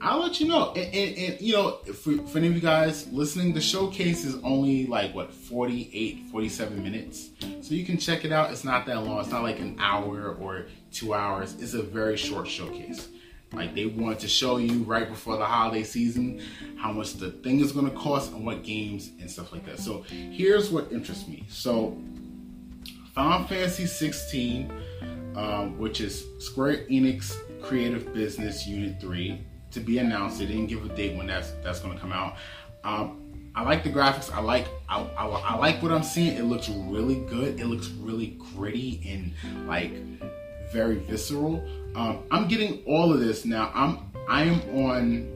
I'll 0.03 0.19
let 0.19 0.41
you 0.41 0.49
know. 0.49 0.73
And, 0.73 0.93
and, 0.93 1.17
and, 1.17 1.41
you 1.41 1.53
know, 1.53 1.77
for, 1.77 2.17
for 2.27 2.37
any 2.37 2.47
of 2.47 2.55
you 2.55 2.59
guys 2.59 3.07
listening, 3.07 3.53
the 3.53 3.61
showcase 3.61 4.25
is 4.25 4.35
only 4.43 4.85
like 4.85 5.15
what 5.15 5.33
48, 5.33 6.25
47 6.29 6.83
minutes. 6.83 7.29
So 7.61 7.73
you 7.73 7.85
can 7.85 7.97
check 7.97 8.25
it 8.25 8.33
out. 8.33 8.51
It's 8.51 8.65
not 8.65 8.85
that 8.87 9.01
long. 9.01 9.21
It's 9.21 9.29
not 9.29 9.43
like 9.43 9.59
an 9.59 9.77
hour 9.79 10.33
or 10.33 10.65
two 10.91 11.13
hours. 11.13 11.55
It's 11.61 11.73
a 11.73 11.81
very 11.81 12.17
short 12.17 12.49
showcase. 12.49 13.07
Like 13.53 13.75
they 13.75 13.85
want 13.85 14.19
to 14.19 14.27
show 14.27 14.57
you 14.57 14.83
right 14.83 15.07
before 15.07 15.37
the 15.37 15.45
holiday 15.45 15.83
season 15.83 16.41
how 16.75 16.91
much 16.91 17.13
the 17.13 17.31
thing 17.31 17.61
is 17.61 17.71
going 17.71 17.89
to 17.89 17.95
cost 17.95 18.33
and 18.33 18.45
what 18.45 18.63
games 18.63 19.11
and 19.21 19.31
stuff 19.31 19.53
like 19.53 19.65
that. 19.67 19.79
So 19.79 20.01
here's 20.01 20.69
what 20.69 20.91
interests 20.91 21.29
me. 21.29 21.45
So 21.47 21.97
Final 23.15 23.47
Fantasy 23.47 23.85
16, 23.85 24.73
um, 25.35 25.77
which 25.77 26.01
is 26.01 26.25
Square 26.39 26.87
Enix 26.89 27.37
Creative 27.61 28.11
Business 28.13 28.67
Unit 28.67 28.99
3, 28.99 29.39
to 29.73 29.79
be 29.79 29.97
announced. 29.97 30.39
They 30.39 30.45
didn't 30.45 30.67
give 30.67 30.85
a 30.85 30.89
date 30.89 31.17
when 31.17 31.27
that's 31.27 31.51
that's 31.63 31.79
going 31.79 31.93
to 31.95 31.99
come 31.99 32.11
out. 32.11 32.35
Um, 32.83 33.19
I 33.55 33.61
like 33.63 33.83
the 33.83 33.89
graphics. 33.89 34.33
I 34.33 34.39
like 34.41 34.67
I, 34.89 35.01
I, 35.01 35.25
I 35.27 35.55
like 35.57 35.81
what 35.83 35.91
I'm 35.91 36.03
seeing. 36.03 36.35
It 36.37 36.45
looks 36.45 36.69
really 36.69 37.19
good. 37.25 37.59
It 37.59 37.67
looks 37.67 37.89
really 37.89 38.39
gritty 38.55 39.01
and 39.07 39.67
like 39.67 39.91
very 40.71 40.95
visceral. 40.95 41.63
Um, 41.95 42.23
I'm 42.31 42.47
getting 42.47 42.83
all 42.85 43.13
of 43.13 43.19
this 43.19 43.45
now. 43.45 43.71
I'm 43.73 43.99
I 44.27 44.43
am 44.43 44.61
on 44.85 45.29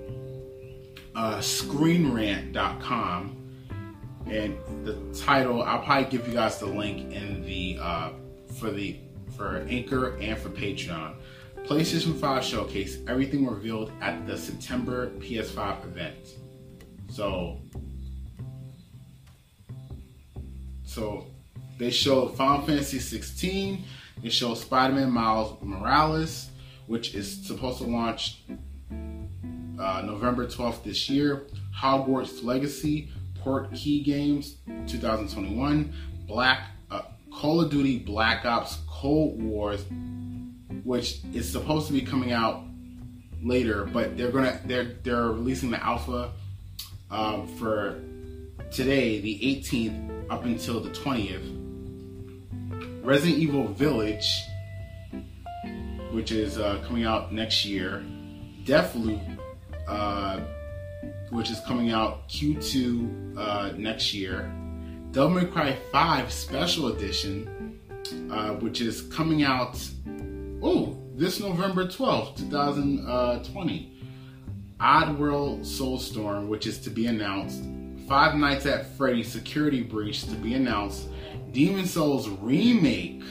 uh, 1.15 1.38
ScreenRant.com, 1.39 3.38
and 4.28 4.58
the 4.86 4.95
title 5.13 5.62
I'll 5.62 5.84
probably 5.84 6.10
give 6.10 6.28
you 6.28 6.34
guys 6.34 6.58
the 6.60 6.65
link 6.65 7.13
in 7.13 7.43
the 7.43 7.78
uh, 7.80 8.10
for 8.60 8.71
the 8.71 8.97
for 9.36 9.65
Anchor 9.69 10.17
and 10.17 10.38
for 10.39 10.50
Patreon. 10.50 11.15
PlayStation 11.67 12.19
5 12.19 12.43
showcase. 12.43 12.99
Everything 13.08 13.45
revealed 13.45 13.91
at 14.01 14.25
the 14.25 14.38
September 14.38 15.10
PS5 15.19 15.86
event. 15.86 16.15
So, 17.10 17.60
so 20.86 21.27
they 21.77 21.89
showed 21.91 22.36
Final 22.36 22.65
Fantasy 22.65 22.99
16 22.99 23.84
it 24.23 24.32
shows 24.34 24.62
Spider-Man 24.62 25.12
Miles 25.12 25.58
Morales, 25.62 26.49
which 26.88 27.13
is 27.13 27.45
supposed 27.45 27.80
to 27.80 27.84
launch 27.86 28.41
uh, 29.80 30.01
November 30.03 30.47
12th 30.47 30.84
this 30.84 31.10
year. 31.10 31.43
Hogwarts 31.75 32.43
Legacy, 32.43 33.10
Portkey 33.43 34.03
Games, 34.03 34.58
2021. 34.88 35.93
Black 36.25 36.71
uh, 36.89 37.03
Call 37.32 37.62
of 37.62 37.69
Duty 37.69 37.99
Black 37.99 38.43
Ops 38.45 38.80
Cold 38.89 39.41
Wars, 39.41 39.86
which 40.88 41.19
is 41.34 41.52
supposed 41.52 41.86
to 41.86 41.91
be 41.91 42.02
coming 42.02 42.32
out 42.32 42.63
later, 43.43 43.84
but 43.84 44.15
they're 44.15 44.32
gonna 44.32 44.58
they're 44.63 44.95
they're 45.04 45.32
releasing 45.32 45.69
the 45.69 45.84
alpha 45.84 46.32
uh, 47.12 47.45
for 47.60 48.00
today, 48.71 49.19
the 49.19 49.38
18th, 49.38 50.32
up 50.32 50.45
until 50.45 50.80
the 50.80 50.89
20th 50.91 51.56
Resident 53.04 53.38
Evil 53.38 53.67
Village, 53.67 54.32
which 56.12 56.32
is 56.32 56.58
uh, 56.58 56.82
coming 56.88 57.04
out 57.04 57.34
next 57.34 57.65
year, 57.65 58.02
Deathloop, 58.63 59.38
uh, 59.89 60.39
which 61.32 61.52
is 61.52 61.60
coming 61.67 61.91
out 61.91 62.30
Q2 62.30 63.38
uh, 63.38 63.71
next 63.76 64.13
year, 64.13 64.50
Devil 65.12 65.32
May 65.32 65.45
Cry 65.45 65.78
5 65.91 66.32
Special 66.32 66.88
Edition, 66.88 67.78
uh, 68.32 68.52
which 68.56 68.80
is 68.80 69.02
coming 69.02 69.43
out 69.43 69.78
oh 70.61 70.97
this 71.15 71.39
November 71.39 71.85
12th, 71.85 72.37
2020. 72.37 73.93
Oddworld 74.79 75.61
Soulstorm, 75.61 76.47
which 76.47 76.67
is 76.67 76.77
to 76.79 76.91
be 76.91 77.07
announced. 77.07 77.63
Five 78.07 78.35
Nights 78.35 78.67
at 78.67 78.95
Freddy's 78.95 79.31
Security 79.31 79.81
Breach 79.81 80.25
to 80.25 80.35
be 80.35 80.53
announced. 80.53 81.07
Demon 81.51 81.87
Souls 81.87 82.29
remake. 82.29 83.23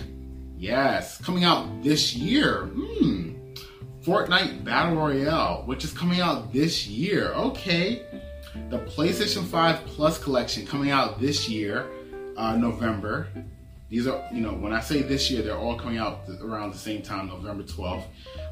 Yes, 0.58 1.18
coming 1.18 1.44
out 1.44 1.82
this 1.82 2.14
year. 2.16 2.66
Hmm. 2.74 3.32
Fortnite 4.02 4.64
Battle 4.64 4.96
Royale, 4.96 5.62
which 5.66 5.84
is 5.84 5.92
coming 5.92 6.20
out 6.20 6.52
this 6.52 6.86
year. 6.86 7.32
Okay. 7.34 8.02
The 8.70 8.78
PlayStation 8.80 9.44
5 9.44 9.86
Plus 9.86 10.18
collection 10.18 10.66
coming 10.66 10.90
out 10.90 11.20
this 11.20 11.48
year, 11.48 11.86
uh, 12.36 12.56
November. 12.56 13.28
These 13.88 14.08
are, 14.08 14.28
you 14.32 14.40
know, 14.40 14.52
when 14.52 14.72
I 14.72 14.80
say 14.80 15.02
this 15.02 15.30
year, 15.30 15.42
they're 15.42 15.56
all 15.56 15.78
coming 15.78 15.98
out 15.98 16.22
around 16.42 16.72
the 16.72 16.78
same 16.78 17.02
time, 17.02 17.28
November 17.28 17.62
12th. 17.62 18.04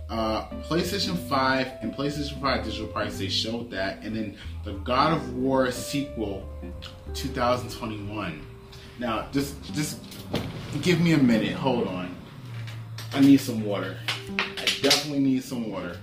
Uh, 0.08 0.46
PlayStation 0.68 1.16
5 1.28 1.72
and 1.82 1.92
PlayStation 1.92 2.40
5 2.40 2.64
digital 2.64 2.86
price, 2.86 3.18
they 3.18 3.28
showed 3.28 3.70
that. 3.72 4.02
And 4.02 4.14
then 4.14 4.36
the 4.64 4.74
God 4.74 5.12
of 5.14 5.34
War 5.34 5.70
sequel, 5.72 6.48
2021. 7.14 8.46
Now, 9.00 9.28
just 9.32 9.60
just 9.74 9.98
give 10.82 11.00
me 11.00 11.12
a 11.12 11.18
minute. 11.18 11.54
Hold 11.54 11.88
on. 11.88 12.14
I 13.12 13.20
need 13.20 13.40
some 13.40 13.64
water. 13.64 13.96
I 14.38 14.64
definitely 14.82 15.18
need 15.18 15.42
some 15.42 15.70
water. 15.70 15.98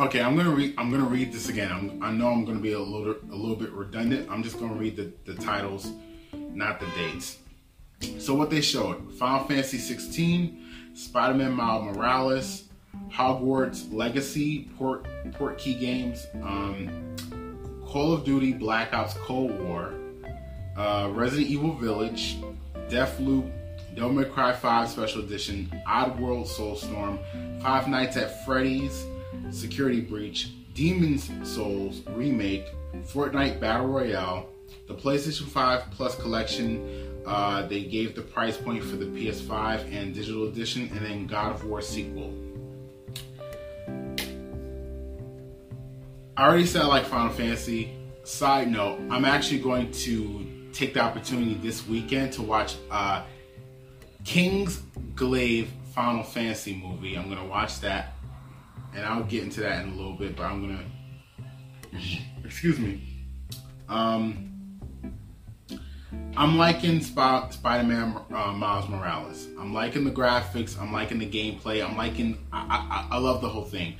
Okay, 0.00 0.22
I'm 0.22 0.34
gonna 0.34 0.48
read. 0.48 0.72
I'm 0.78 0.90
gonna 0.90 1.04
read 1.04 1.30
this 1.30 1.50
again. 1.50 1.70
I'm, 1.70 2.02
i 2.02 2.10
know 2.10 2.28
I'm 2.28 2.46
gonna 2.46 2.58
be 2.58 2.72
a 2.72 2.78
little 2.78 3.16
a 3.30 3.36
little 3.36 3.54
bit 3.54 3.70
redundant. 3.70 4.30
I'm 4.30 4.42
just 4.42 4.58
gonna 4.58 4.72
read 4.72 4.96
the, 4.96 5.12
the 5.26 5.34
titles, 5.34 5.92
not 6.32 6.80
the 6.80 6.86
dates. 6.96 7.36
So 8.18 8.34
what 8.34 8.48
they 8.48 8.62
showed: 8.62 9.12
Final 9.12 9.44
Fantasy 9.46 9.76
16, 9.76 10.94
Spider-Man 10.94 11.52
Miles 11.52 11.84
Morales, 11.84 12.64
Hogwarts 13.10 13.92
Legacy, 13.92 14.70
Port 14.78 15.06
Portkey 15.32 15.78
Games, 15.78 16.26
um, 16.42 17.14
Call 17.86 18.14
of 18.14 18.24
Duty 18.24 18.54
Black 18.54 18.94
Ops 18.94 19.12
Cold 19.18 19.50
War, 19.60 19.92
uh, 20.78 21.10
Resident 21.12 21.46
Evil 21.46 21.74
Village, 21.74 22.38
Deathloop, 22.88 23.52
Devil 23.94 24.14
May 24.14 24.24
Cry 24.24 24.54
5 24.54 24.88
Special 24.88 25.20
Edition, 25.20 25.70
Oddworld 25.86 26.46
Soulstorm, 26.46 27.18
Five 27.60 27.86
Nights 27.86 28.16
at 28.16 28.46
Freddy's. 28.46 29.04
Security 29.50 30.00
Breach, 30.00 30.50
Demon's 30.74 31.30
Souls 31.48 32.02
Remake, 32.10 32.66
Fortnite 33.02 33.60
Battle 33.60 33.86
Royale, 33.86 34.48
the 34.86 34.94
PlayStation 34.94 35.46
5 35.46 35.90
Plus 35.92 36.14
Collection. 36.16 37.22
Uh, 37.26 37.66
they 37.66 37.82
gave 37.82 38.14
the 38.14 38.22
price 38.22 38.56
point 38.56 38.82
for 38.82 38.96
the 38.96 39.06
PS5 39.06 39.92
and 39.92 40.14
Digital 40.14 40.48
Edition, 40.48 40.90
and 40.94 41.04
then 41.04 41.26
God 41.26 41.52
of 41.52 41.64
War 41.64 41.82
sequel. 41.82 42.34
I 46.36 46.46
already 46.46 46.66
said 46.66 46.82
I 46.82 46.86
like 46.86 47.04
Final 47.04 47.32
Fantasy. 47.32 47.92
Side 48.24 48.70
note, 48.70 48.98
I'm 49.10 49.24
actually 49.24 49.60
going 49.60 49.90
to 49.92 50.46
take 50.72 50.94
the 50.94 51.00
opportunity 51.00 51.54
this 51.54 51.86
weekend 51.86 52.32
to 52.34 52.42
watch 52.42 52.76
uh, 52.90 53.24
King's 54.24 54.82
Glaive 55.14 55.70
Final 55.94 56.22
Fantasy 56.22 56.74
movie. 56.74 57.16
I'm 57.16 57.26
going 57.26 57.40
to 57.40 57.48
watch 57.48 57.80
that 57.80 58.14
and 58.94 59.04
I'll 59.04 59.24
get 59.24 59.42
into 59.42 59.60
that 59.60 59.84
in 59.84 59.92
a 59.92 59.94
little 59.94 60.14
bit, 60.14 60.36
but 60.36 60.44
I'm 60.44 60.60
gonna 60.60 60.84
excuse 62.44 62.78
me. 62.78 63.02
Um, 63.88 64.78
I'm 66.36 66.58
liking 66.58 67.00
Sp- 67.02 67.50
Spider-Man 67.50 68.16
uh, 68.32 68.52
Miles 68.52 68.88
Morales. 68.88 69.48
I'm 69.58 69.72
liking 69.72 70.04
the 70.04 70.10
graphics. 70.10 70.80
I'm 70.80 70.92
liking 70.92 71.18
the 71.18 71.28
gameplay. 71.28 71.84
I'm 71.84 71.96
liking. 71.96 72.38
I, 72.52 73.06
I, 73.10 73.16
I 73.16 73.18
love 73.18 73.40
the 73.40 73.48
whole 73.48 73.64
thing. 73.64 73.96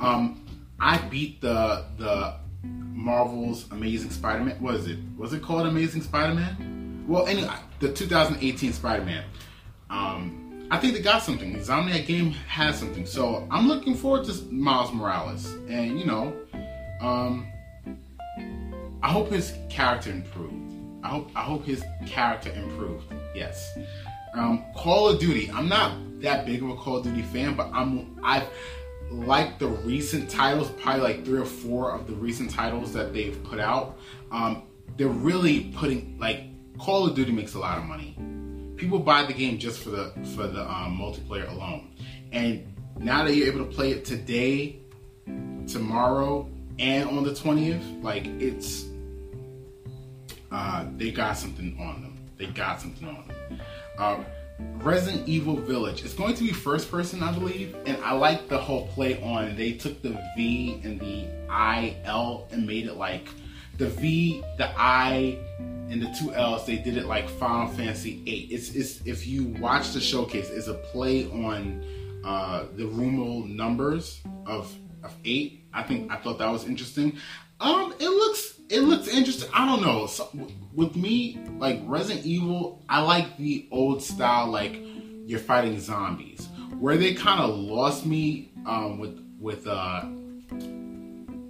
Um, 0.00 0.44
I 0.80 0.98
beat 0.98 1.40
the 1.40 1.84
the 1.98 2.34
Marvel's 2.64 3.70
Amazing 3.70 4.10
Spider-Man. 4.10 4.56
What 4.60 4.74
is 4.74 4.86
it? 4.86 4.98
Was 5.16 5.32
it 5.32 5.42
called 5.42 5.66
Amazing 5.66 6.02
Spider-Man? 6.02 7.04
Well, 7.08 7.26
anyway, 7.26 7.56
the 7.80 7.92
2018 7.92 8.72
Spider-Man. 8.72 9.24
Um, 9.90 10.41
I 10.72 10.78
think 10.78 10.94
they 10.94 11.02
got 11.02 11.22
something. 11.22 11.54
Insomniac 11.54 12.06
game 12.06 12.30
has 12.48 12.78
something. 12.78 13.04
So 13.04 13.46
I'm 13.50 13.68
looking 13.68 13.94
forward 13.94 14.24
to 14.24 14.32
Miles 14.50 14.90
Morales. 14.90 15.44
And, 15.68 16.00
you 16.00 16.06
know, 16.06 16.34
um, 17.02 17.46
I 19.02 19.10
hope 19.10 19.30
his 19.30 19.52
character 19.68 20.10
improved. 20.10 20.72
I 21.02 21.08
hope 21.08 21.30
I 21.34 21.42
hope 21.42 21.66
his 21.66 21.84
character 22.06 22.50
improved. 22.52 23.04
Yes. 23.34 23.70
Um, 24.32 24.64
Call 24.74 25.10
of 25.10 25.20
Duty. 25.20 25.50
I'm 25.52 25.68
not 25.68 25.94
that 26.22 26.46
big 26.46 26.62
of 26.62 26.70
a 26.70 26.76
Call 26.76 26.96
of 26.96 27.04
Duty 27.04 27.20
fan, 27.20 27.54
but 27.54 27.68
I'm 27.74 28.18
I've 28.24 28.48
liked 29.10 29.58
the 29.58 29.68
recent 29.68 30.30
titles, 30.30 30.70
probably 30.80 31.02
like 31.02 31.22
three 31.26 31.38
or 31.38 31.44
four 31.44 31.92
of 31.92 32.06
the 32.06 32.14
recent 32.14 32.50
titles 32.50 32.94
that 32.94 33.12
they've 33.12 33.44
put 33.44 33.60
out. 33.60 33.98
Um, 34.30 34.62
they're 34.96 35.08
really 35.08 35.70
putting 35.76 36.18
like 36.18 36.44
Call 36.78 37.06
of 37.06 37.14
Duty 37.14 37.32
makes 37.32 37.52
a 37.52 37.58
lot 37.58 37.76
of 37.76 37.84
money 37.84 38.16
people 38.82 38.98
buy 38.98 39.22
the 39.24 39.32
game 39.32 39.58
just 39.58 39.78
for 39.78 39.90
the 39.90 40.12
for 40.34 40.48
the 40.48 40.60
um, 40.60 40.98
multiplayer 40.98 41.48
alone. 41.50 41.94
And 42.32 42.66
now 42.98 43.24
that 43.24 43.34
you're 43.34 43.46
able 43.46 43.64
to 43.64 43.70
play 43.70 43.92
it 43.92 44.04
today, 44.04 44.80
tomorrow, 45.68 46.50
and 46.80 47.08
on 47.08 47.22
the 47.22 47.30
20th, 47.30 48.02
like 48.02 48.26
it's 48.26 48.86
uh, 50.50 50.84
they 50.96 51.12
got 51.12 51.38
something 51.38 51.76
on 51.80 52.02
them. 52.02 52.18
They 52.36 52.46
got 52.46 52.80
something 52.80 53.06
on 53.08 53.28
them. 53.28 53.60
Uh, 53.98 54.24
Resident 54.78 55.28
Evil 55.28 55.56
Village. 55.56 56.04
It's 56.04 56.14
going 56.14 56.34
to 56.34 56.42
be 56.42 56.52
first 56.52 56.90
person, 56.90 57.22
I 57.22 57.32
believe, 57.32 57.76
and 57.86 57.96
I 58.02 58.12
like 58.14 58.48
the 58.48 58.58
whole 58.58 58.88
play 58.88 59.22
on. 59.22 59.56
They 59.56 59.72
took 59.72 60.02
the 60.02 60.20
V 60.36 60.80
and 60.82 61.00
the 61.00 61.26
I 61.48 61.96
L 62.04 62.48
and 62.50 62.66
made 62.66 62.86
it 62.86 62.94
like 62.94 63.28
the 63.78 63.88
V, 63.88 64.42
the 64.58 64.70
I, 64.78 65.38
and 65.88 66.00
the 66.00 66.14
two 66.18 66.32
L's, 66.34 66.66
they 66.66 66.76
did 66.76 66.96
it 66.96 67.06
like 67.06 67.28
Final 67.28 67.68
Fantasy 67.68 68.22
VIII. 68.24 68.48
It's, 68.50 68.74
it's 68.74 69.04
if 69.06 69.26
you 69.26 69.44
watch 69.60 69.92
the 69.92 70.00
showcase, 70.00 70.48
it's 70.50 70.68
a 70.68 70.74
play 70.74 71.26
on 71.26 71.84
uh, 72.24 72.64
the 72.76 72.84
Romulan 72.84 73.54
numbers 73.54 74.20
of 74.46 74.74
of 75.02 75.14
eight. 75.24 75.64
I 75.74 75.82
think 75.82 76.10
I 76.10 76.16
thought 76.16 76.38
that 76.38 76.50
was 76.50 76.64
interesting. 76.64 77.16
Um, 77.60 77.94
it 77.98 78.08
looks 78.08 78.54
it 78.68 78.80
looks 78.80 79.08
interesting. 79.08 79.50
I 79.52 79.66
don't 79.66 79.82
know. 79.82 80.06
So, 80.06 80.28
with 80.74 80.96
me, 80.96 81.38
like 81.58 81.80
Resident 81.84 82.24
Evil, 82.24 82.82
I 82.88 83.02
like 83.02 83.36
the 83.36 83.68
old 83.70 84.02
style, 84.02 84.48
like 84.48 84.80
you're 85.26 85.38
fighting 85.38 85.78
zombies. 85.78 86.48
Where 86.78 86.96
they 86.96 87.14
kind 87.14 87.40
of 87.40 87.54
lost 87.54 88.06
me 88.06 88.52
um, 88.66 88.98
with 88.98 89.22
with 89.38 89.66
uh, 89.66 90.04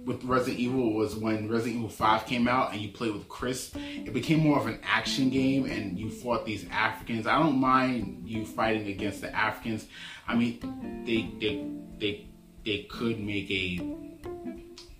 with 0.05 0.23
Resident 0.23 0.59
Evil 0.59 0.93
was 0.93 1.15
when 1.15 1.49
Resident 1.49 1.77
Evil 1.77 1.89
5 1.89 2.25
came 2.25 2.47
out 2.47 2.73
and 2.73 2.81
you 2.81 2.89
played 2.89 3.13
with 3.13 3.27
Chris. 3.29 3.71
It 3.75 4.13
became 4.13 4.39
more 4.39 4.59
of 4.59 4.67
an 4.67 4.79
action 4.83 5.29
game 5.29 5.65
and 5.65 5.97
you 5.97 6.09
fought 6.09 6.45
these 6.45 6.65
Africans. 6.71 7.27
I 7.27 7.39
don't 7.39 7.59
mind 7.59 8.23
you 8.25 8.45
fighting 8.45 8.87
against 8.87 9.21
the 9.21 9.33
Africans. 9.35 9.87
I 10.27 10.35
mean, 10.35 11.03
they 11.05 11.29
they 11.39 11.67
they 11.99 12.27
they 12.65 12.83
could 12.83 13.19
make 13.19 13.49
a 13.51 13.79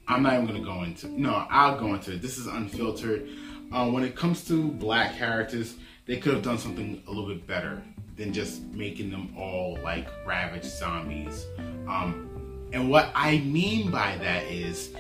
I'm 0.07 0.23
not 0.23 0.33
even 0.33 0.47
gonna 0.47 0.61
go 0.61 0.83
into 0.83 1.07
no, 1.07 1.45
I'll 1.49 1.79
go 1.79 1.93
into 1.93 2.13
it. 2.13 2.21
This 2.21 2.37
is 2.37 2.47
unfiltered. 2.47 3.27
Uh, 3.71 3.89
when 3.89 4.03
it 4.03 4.15
comes 4.15 4.45
to 4.47 4.69
black 4.69 5.17
characters, 5.17 5.75
they 6.05 6.17
could 6.17 6.33
have 6.33 6.43
done 6.43 6.57
something 6.57 7.01
a 7.07 7.09
little 7.09 7.27
bit 7.27 7.47
better 7.47 7.81
than 8.15 8.31
just 8.31 8.61
making 8.65 9.09
them 9.09 9.33
all 9.37 9.77
like 9.83 10.07
ravaged 10.25 10.65
zombies. 10.65 11.45
Um, 11.87 12.29
and 12.73 12.89
what 12.89 13.11
I 13.13 13.37
mean 13.39 13.91
by 13.91 14.17
that 14.17 14.45
is 14.45 14.91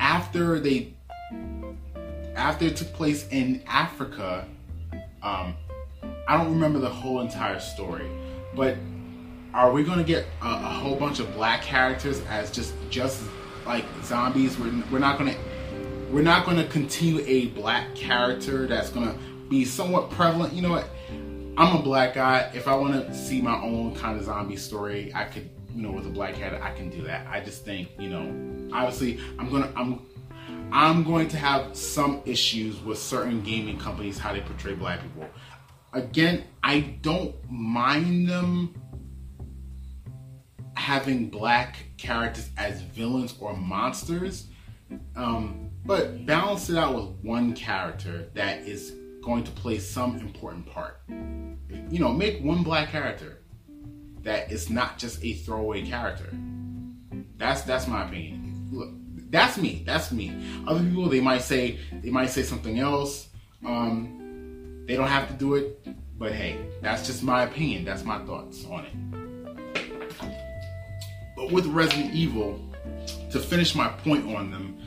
after 0.00 0.58
they 0.58 0.92
after 2.34 2.64
it 2.64 2.76
took 2.76 2.92
place 2.92 3.28
in 3.28 3.62
Africa, 3.66 4.46
um, 5.22 5.54
I 6.26 6.36
don't 6.36 6.52
remember 6.52 6.80
the 6.80 6.88
whole 6.88 7.20
entire 7.20 7.60
story, 7.60 8.10
but 8.56 8.76
are 9.54 9.70
we 9.70 9.84
going 9.84 9.98
to 9.98 10.04
get 10.04 10.26
a, 10.40 10.46
a, 10.46 10.56
whole 10.56 10.96
bunch 10.96 11.20
of 11.20 11.32
black 11.34 11.62
characters 11.62 12.20
as 12.30 12.50
just 12.50 12.74
just 12.90 13.22
like 13.66 13.84
zombies? 14.02 14.58
We're, 14.58 14.72
we're 14.90 14.98
not 14.98 15.18
going 15.18 15.32
to 15.32 15.38
we're 16.10 16.22
not 16.22 16.44
going 16.44 16.56
to 16.56 16.66
continue 16.66 17.22
a 17.26 17.46
black 17.48 17.94
character 17.94 18.66
that's 18.66 18.90
going 18.90 19.06
to 19.06 19.18
be 19.48 19.64
somewhat 19.64 20.10
prevalent. 20.10 20.54
You 20.54 20.62
know 20.62 20.70
what? 20.70 20.88
I'm 21.56 21.76
a 21.76 21.82
black 21.82 22.14
guy. 22.14 22.50
If 22.54 22.66
I 22.66 22.74
want 22.74 22.94
to 22.94 23.14
see 23.14 23.40
my 23.40 23.60
own 23.62 23.94
kind 23.94 24.18
of 24.18 24.24
zombie 24.24 24.56
story, 24.56 25.12
I 25.14 25.24
could 25.24 25.50
you 25.74 25.82
know, 25.82 25.92
with 25.92 26.06
a 26.06 26.10
black 26.10 26.34
cat, 26.34 26.60
I 26.60 26.72
can 26.72 26.90
do 26.90 27.02
that. 27.02 27.26
I 27.26 27.40
just 27.40 27.64
think, 27.64 27.88
you 27.98 28.10
know, 28.10 28.74
obviously, 28.74 29.20
I'm 29.38 29.50
gonna, 29.50 29.72
I'm, 29.76 30.00
I'm 30.72 31.04
going 31.04 31.28
to 31.28 31.36
have 31.36 31.76
some 31.76 32.22
issues 32.24 32.80
with 32.80 32.98
certain 32.98 33.42
gaming 33.42 33.78
companies 33.78 34.18
how 34.18 34.32
they 34.32 34.40
portray 34.40 34.74
black 34.74 35.02
people. 35.02 35.28
Again, 35.92 36.44
I 36.62 36.80
don't 37.02 37.34
mind 37.50 38.28
them 38.28 38.74
having 40.76 41.28
black 41.28 41.76
characters 41.98 42.48
as 42.56 42.80
villains 42.80 43.34
or 43.38 43.54
monsters, 43.54 44.48
um, 45.14 45.70
but 45.84 46.24
balance 46.24 46.70
it 46.70 46.78
out 46.78 46.94
with 46.94 47.04
one 47.22 47.52
character 47.52 48.30
that 48.34 48.60
is 48.60 48.94
going 49.22 49.44
to 49.44 49.50
play 49.52 49.78
some 49.78 50.18
important 50.18 50.66
part. 50.66 51.02
You 51.08 51.98
know, 51.98 52.12
make 52.12 52.42
one 52.42 52.62
black 52.62 52.90
character 52.90 53.41
that 54.22 54.50
it's 54.50 54.70
not 54.70 54.98
just 54.98 55.22
a 55.24 55.34
throwaway 55.34 55.82
character. 55.82 56.30
That's 57.38 57.62
that's 57.62 57.86
my 57.86 58.06
opinion. 58.06 58.68
Look, 58.70 58.90
that's 59.30 59.58
me. 59.58 59.82
That's 59.84 60.12
me. 60.12 60.34
Other 60.66 60.82
people 60.82 61.08
they 61.08 61.20
might 61.20 61.42
say 61.42 61.78
they 61.92 62.10
might 62.10 62.30
say 62.30 62.42
something 62.42 62.78
else. 62.78 63.28
Um, 63.64 64.84
they 64.86 64.96
don't 64.96 65.08
have 65.08 65.28
to 65.28 65.34
do 65.34 65.54
it, 65.54 65.86
but 66.18 66.32
hey, 66.32 66.58
that's 66.80 67.06
just 67.06 67.22
my 67.22 67.42
opinion. 67.44 67.84
That's 67.84 68.04
my 68.04 68.18
thoughts 68.24 68.64
on 68.66 68.84
it. 68.84 68.92
But 71.36 71.50
with 71.50 71.66
Resident 71.66 72.14
Evil, 72.14 72.60
to 73.30 73.40
finish 73.40 73.74
my 73.74 73.88
point 73.88 74.26
on 74.36 74.50
them, 74.50 74.78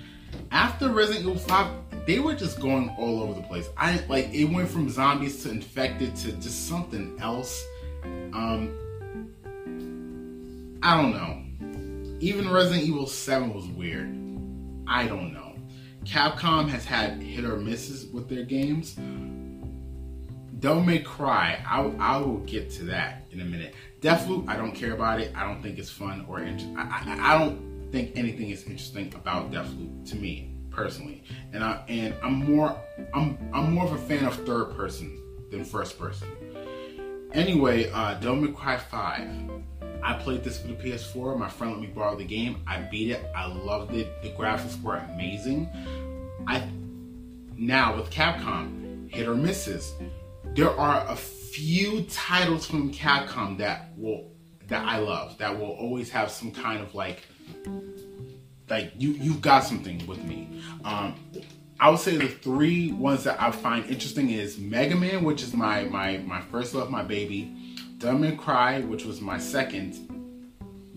after 0.51 0.89
Resident 0.89 1.25
Evil 1.25 1.37
5, 1.37 2.05
they 2.05 2.19
were 2.19 2.35
just 2.35 2.59
going 2.59 2.89
all 2.97 3.23
over 3.23 3.33
the 3.33 3.41
place. 3.41 3.67
I 3.77 4.01
like 4.07 4.33
it 4.33 4.45
went 4.45 4.69
from 4.69 4.89
zombies 4.89 5.43
to 5.43 5.49
infected 5.49 6.15
to 6.17 6.31
just 6.33 6.67
something 6.67 7.17
else. 7.19 7.63
Um 8.03 8.77
I 10.85 11.01
don't 11.01 11.13
know. 11.13 12.19
Even 12.19 12.47
Resident 12.47 12.87
Evil 12.87 13.07
7 13.07 13.51
was 13.51 13.65
weird. 13.65 14.07
I 14.87 15.07
don't 15.07 15.33
know. 15.33 15.55
Capcom 16.03 16.69
has 16.69 16.85
had 16.85 17.19
hit 17.23 17.43
or 17.43 17.57
misses 17.57 18.05
with 18.05 18.29
their 18.29 18.43
games. 18.43 18.93
Don't 20.59 20.85
May 20.85 20.99
Cry, 20.99 21.59
I, 21.67 21.81
I 21.97 22.17
will 22.17 22.37
get 22.41 22.69
to 22.73 22.83
that 22.83 23.25
in 23.31 23.41
a 23.41 23.45
minute. 23.45 23.73
Deathloop, 24.01 24.47
I 24.47 24.57
don't 24.57 24.73
care 24.73 24.93
about 24.93 25.19
it. 25.19 25.31
I 25.35 25.43
don't 25.47 25.59
think 25.63 25.79
it's 25.79 25.89
fun 25.89 26.23
or 26.29 26.41
interesting. 26.41 26.77
I, 26.77 27.33
I, 27.33 27.39
don't 27.39 27.89
think 27.91 28.11
anything 28.13 28.51
is 28.51 28.61
interesting 28.65 29.11
about 29.15 29.51
Deathloop 29.51 30.07
to 30.11 30.15
me 30.15 30.53
personally, 30.69 31.23
and 31.51 31.63
I 31.63 31.83
and 31.87 32.13
I'm 32.21 32.33
more 32.33 32.79
I'm 33.11 33.39
I'm 33.51 33.73
more 33.73 33.85
of 33.85 33.93
a 33.93 33.97
fan 33.97 34.23
of 34.25 34.35
third 34.45 34.75
person 34.77 35.19
than 35.49 35.65
first 35.65 35.97
person. 35.97 36.27
Anyway, 37.33 37.89
uh, 37.89 38.13
Devil 38.19 38.35
May 38.35 38.51
Cry 38.51 38.77
Five. 38.77 39.27
I 40.05 40.13
played 40.13 40.43
this 40.43 40.59
for 40.59 40.67
the 40.67 40.75
PS4. 40.75 41.35
My 41.35 41.49
friend 41.49 41.73
let 41.73 41.81
me 41.81 41.87
borrow 41.87 42.15
the 42.15 42.23
game. 42.23 42.61
I 42.67 42.77
beat 42.77 43.09
it. 43.09 43.25
I 43.35 43.47
loved 43.47 43.95
it. 43.95 44.21
The 44.21 44.29
graphics 44.29 44.79
were 44.79 44.97
amazing. 44.97 45.67
I 46.45 46.69
now 47.57 47.95
with 47.95 48.11
Capcom, 48.11 49.11
hit 49.11 49.27
or 49.27 49.33
misses. 49.33 49.95
There 50.53 50.69
are 50.69 51.07
a 51.07 51.15
few 51.15 52.03
titles 52.03 52.67
from 52.67 52.93
Capcom 52.93 53.57
that 53.57 53.97
will 53.97 54.29
that 54.67 54.85
I 54.85 54.99
love 54.99 55.39
that 55.39 55.57
will 55.57 55.71
always 55.71 56.11
have 56.11 56.29
some 56.29 56.51
kind 56.51 56.81
of 56.81 56.93
like 56.93 57.23
like 58.69 58.93
you 58.99 59.09
you've 59.09 59.41
got 59.41 59.63
something 59.63 60.05
with 60.05 60.23
me. 60.23 60.61
Um, 60.83 61.15
I 61.79 61.89
would 61.89 61.99
say 61.99 62.15
the 62.15 62.27
three 62.27 62.91
ones 62.91 63.23
that 63.23 63.41
I 63.41 63.49
find 63.49 63.83
interesting 63.85 64.29
is 64.29 64.59
Mega 64.59 64.95
Man, 64.95 65.23
which 65.23 65.41
is 65.41 65.55
my 65.55 65.85
my 65.85 66.17
my 66.19 66.41
first 66.41 66.75
love, 66.75 66.91
my 66.91 67.01
baby. 67.01 67.64
Devil 67.97 68.23
and 68.23 68.37
Cry, 68.37 68.81
which 68.81 69.05
was 69.05 69.21
my 69.21 69.37
second 69.37 70.51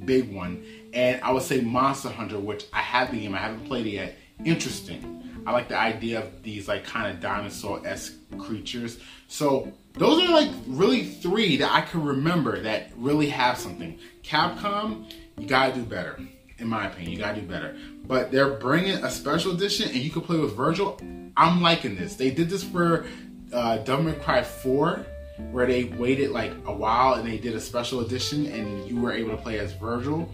big 0.05 0.33
one, 0.35 0.65
and 0.93 1.21
I 1.23 1.33
would 1.33 1.43
say 1.43 1.61
Monster 1.61 2.09
Hunter, 2.09 2.39
which 2.39 2.65
I 2.73 2.81
have 2.81 3.11
the 3.11 3.21
game, 3.21 3.35
I 3.35 3.39
haven't 3.39 3.67
played 3.67 3.87
it 3.87 3.91
yet. 3.91 4.17
Interesting. 4.45 5.43
I 5.47 5.53
like 5.53 5.69
the 5.69 5.79
idea 5.79 6.21
of 6.21 6.43
these 6.43 6.69
like 6.69 6.85
kind 6.85 7.13
of 7.13 7.21
dinosaur 7.21 7.87
esque 7.87 8.15
creatures. 8.39 8.99
So 9.29 9.73
those 9.95 10.23
are 10.23 10.33
like 10.33 10.51
really 10.67 11.05
three 11.05 11.57
that 11.59 11.73
I 11.73 11.81
can 11.83 12.05
remember 12.05 12.61
that 12.63 12.91
really 12.97 13.29
have 13.31 13.59
something. 13.59 13.99
Capcom, 14.23 15.11
you 15.39 15.47
gotta 15.47 15.75
do 15.75 15.83
better 15.83 16.19
in 16.59 16.69
my 16.69 16.87
opinion. 16.87 17.13
You 17.13 17.19
gotta 17.19 17.41
do 17.41 17.47
better. 17.47 17.77
But 18.05 18.31
they're 18.31 18.55
bringing 18.55 19.05
a 19.05 19.11
special 19.11 19.53
edition, 19.53 19.89
and 19.89 19.99
you 19.99 20.11
can 20.11 20.23
play 20.23 20.39
with 20.39 20.55
Virgil. 20.55 21.01
I'm 21.37 21.63
liking 21.63 21.97
this. 21.97 22.17
They 22.17 22.31
did 22.31 22.51
this 22.51 22.65
for 22.65 23.07
uh, 23.53 23.79
Devil 23.79 24.05
May 24.05 24.13
Cry 24.15 24.43
4, 24.43 25.07
where 25.51 25.67
they 25.67 25.85
waited 25.85 26.31
like 26.31 26.53
a 26.67 26.73
while 26.73 27.15
and 27.15 27.27
they 27.27 27.39
did 27.39 27.55
a 27.55 27.61
special 27.61 28.01
edition, 28.01 28.47
and 28.47 28.89
you 28.89 29.01
were 29.01 29.13
able 29.13 29.31
to 29.31 29.43
play 29.43 29.59
as 29.59 29.73
Virgil. 29.73 30.29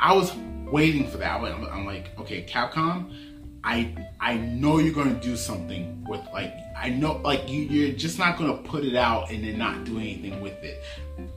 I 0.00 0.14
was 0.14 0.32
waiting 0.70 1.08
for 1.08 1.18
that. 1.18 1.40
I'm 1.40 1.84
like, 1.84 2.16
okay, 2.18 2.44
Capcom, 2.44 3.12
I 3.64 3.94
I 4.20 4.36
know 4.36 4.78
you're 4.78 4.94
gonna 4.94 5.20
do 5.20 5.36
something 5.36 6.04
with 6.08 6.20
like 6.32 6.54
I 6.76 6.90
know 6.90 7.20
like 7.24 7.48
you 7.48 7.62
you're 7.62 7.96
just 7.96 8.18
not 8.18 8.38
gonna 8.38 8.56
put 8.56 8.84
it 8.84 8.94
out 8.94 9.30
and 9.30 9.44
then 9.44 9.58
not 9.58 9.84
do 9.84 9.98
anything 9.98 10.40
with 10.40 10.62
it. 10.62 10.82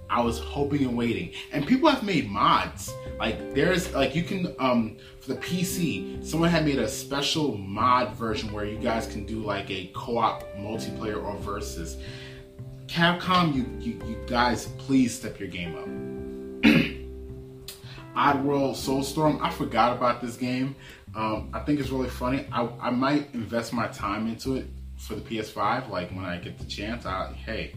I 0.10 0.22
was 0.22 0.40
hoping 0.40 0.84
and 0.84 0.98
waiting. 0.98 1.32
And 1.52 1.66
people 1.66 1.90
have 1.90 2.04
made 2.04 2.30
mods. 2.30 2.94
Like 3.20 3.54
there's 3.54 3.92
like 3.94 4.16
you 4.16 4.24
can 4.24 4.56
um 4.60 4.98
for 5.20 5.34
the 5.34 5.40
PC, 5.40 6.24
someone 6.26 6.50
had 6.50 6.66
made 6.66 6.80
a 6.80 6.88
special 6.88 7.58
mod 7.58 8.14
version 8.16 8.52
where 8.54 8.66
you 8.66 8.78
guys 8.78 9.08
can 9.08 9.26
do 9.26 9.40
like 9.40 9.70
a 9.70 9.92
co-op 9.94 10.44
multiplayer 10.56 11.24
or 11.24 11.36
versus. 11.38 11.98
Capcom, 12.92 13.56
you 13.56 13.66
you, 13.80 13.94
you 14.06 14.18
guys 14.28 14.66
please 14.78 15.18
step 15.18 15.40
your 15.40 15.48
game 15.48 15.78
up. 15.78 15.86
Oddworld 18.18 18.76
Soulstorm, 18.76 19.42
I 19.42 19.50
forgot 19.50 19.96
about 19.96 20.22
this 20.22 20.36
game. 20.36 20.76
Um, 21.16 21.50
I 21.54 21.62
think 21.62 21.80
it's 21.80 21.90
really 21.90 22.10
funny. 22.10 22.46
I, 22.52 22.68
I 22.82 22.90
might 22.90 23.34
invest 23.34 23.72
my 23.72 23.88
time 23.88 24.28
into 24.28 24.56
it 24.56 24.68
for 24.98 25.16
the 25.16 25.22
PS5, 25.22 25.90
like 25.90 26.12
when 26.12 26.26
I 26.26 26.36
get 26.36 26.58
the 26.58 26.66
chance. 26.66 27.06
I, 27.06 27.32
hey, 27.32 27.76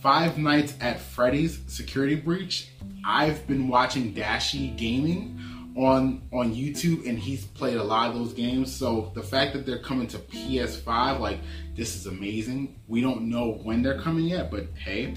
Five 0.00 0.38
Nights 0.38 0.72
at 0.80 0.98
Freddy's 0.98 1.60
Security 1.66 2.14
Breach. 2.14 2.70
I've 3.04 3.46
been 3.46 3.68
watching 3.68 4.14
Dashie 4.14 4.74
Gaming 4.78 5.38
on 5.76 6.22
on 6.32 6.54
YouTube, 6.54 7.06
and 7.06 7.18
he's 7.18 7.44
played 7.44 7.76
a 7.76 7.84
lot 7.84 8.08
of 8.08 8.16
those 8.16 8.32
games. 8.32 8.74
So 8.74 9.12
the 9.14 9.22
fact 9.22 9.52
that 9.52 9.66
they're 9.66 9.82
coming 9.82 10.06
to 10.08 10.18
PS5, 10.18 11.20
like 11.20 11.40
this 11.78 11.94
is 11.94 12.06
amazing. 12.06 12.80
We 12.88 13.00
don't 13.00 13.28
know 13.30 13.52
when 13.62 13.82
they're 13.82 14.00
coming 14.00 14.24
yet, 14.24 14.50
but 14.50 14.66
hey, 14.74 15.14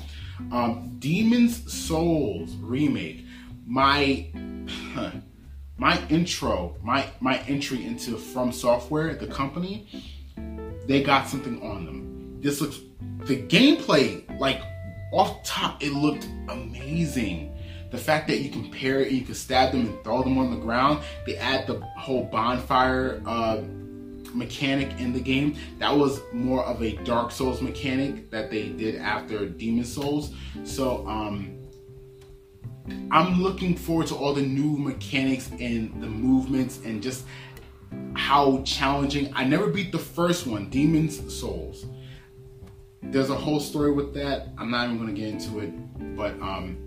um, 0.51 0.95
Demon's 0.99 1.73
Souls 1.73 2.53
remake. 2.57 3.25
My 3.65 4.27
my 5.77 5.99
intro, 6.09 6.77
my 6.83 7.07
my 7.19 7.39
entry 7.47 7.83
into 7.83 8.15
From 8.15 8.51
Software, 8.51 9.15
the 9.15 9.25
company, 9.25 9.87
they 10.85 11.01
got 11.01 11.27
something 11.27 11.59
on 11.63 11.85
them. 11.85 12.39
This 12.41 12.61
looks 12.61 12.79
the 13.25 13.41
gameplay, 13.41 14.23
like 14.39 14.61
off 15.11 15.43
top, 15.43 15.81
it 15.83 15.93
looked 15.93 16.27
amazing. 16.47 17.57
The 17.89 17.97
fact 17.97 18.27
that 18.27 18.39
you 18.39 18.49
can 18.51 18.69
pair 18.71 19.01
it, 19.01 19.11
you 19.11 19.23
can 19.23 19.33
stab 19.33 19.71
them 19.71 19.81
and 19.81 20.03
throw 20.03 20.21
them 20.23 20.37
on 20.37 20.51
the 20.51 20.57
ground. 20.57 21.03
They 21.25 21.37
add 21.37 21.65
the 21.65 21.81
whole 21.97 22.23
bonfire 22.25 23.21
uh, 23.25 23.61
mechanic 24.33 24.99
in 24.99 25.13
the 25.13 25.19
game. 25.19 25.55
That 25.79 25.95
was 25.95 26.21
more 26.31 26.63
of 26.65 26.81
a 26.81 26.93
Dark 27.03 27.31
Souls 27.31 27.61
mechanic 27.61 28.29
that 28.31 28.49
they 28.49 28.69
did 28.69 28.95
after 28.95 29.45
Demon 29.47 29.85
Souls. 29.85 30.33
So 30.63 31.07
um, 31.07 31.57
I'm 33.11 33.41
looking 33.41 33.75
forward 33.75 34.07
to 34.07 34.15
all 34.15 34.33
the 34.33 34.41
new 34.41 34.77
mechanics 34.77 35.49
and 35.59 36.01
the 36.01 36.07
movements 36.07 36.79
and 36.85 37.01
just 37.01 37.25
how 38.15 38.61
challenging. 38.63 39.31
I 39.35 39.43
never 39.43 39.67
beat 39.67 39.91
the 39.91 39.99
first 39.99 40.47
one, 40.47 40.69
Demon's 40.69 41.33
Souls. 41.33 41.85
There's 43.03 43.29
a 43.29 43.35
whole 43.35 43.59
story 43.59 43.91
with 43.91 44.13
that. 44.13 44.49
I'm 44.57 44.71
not 44.71 44.85
even 44.85 44.97
going 44.97 45.13
to 45.13 45.19
get 45.19 45.29
into 45.29 45.59
it, 45.59 46.15
but 46.15 46.33
um, 46.41 46.77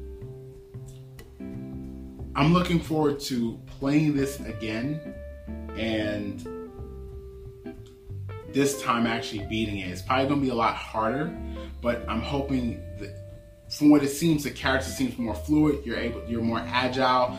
I'm 2.37 2.53
looking 2.53 2.81
forward 2.81 3.21
to 3.21 3.61
playing 3.79 4.17
this 4.17 4.41
again 4.41 5.15
and 5.77 6.64
this 8.55 8.81
time 8.81 9.07
actually 9.07 9.45
beating 9.47 9.79
it. 9.79 9.89
It's 9.89 10.01
probably 10.01 10.29
to 10.29 10.41
be 10.41 10.49
a 10.49 10.55
lot 10.55 10.75
harder, 10.75 11.37
but 11.83 12.09
I'm 12.09 12.23
hoping 12.23 12.81
that 12.99 13.19
from 13.69 13.91
what 13.91 14.03
it 14.05 14.09
seems, 14.09 14.45
the 14.45 14.51
character 14.51 14.89
seems 14.89 15.19
more 15.19 15.35
fluid. 15.35 15.85
You're 15.85 15.99
able, 15.99 16.23
you're 16.29 16.43
more 16.43 16.61
agile. 16.61 17.39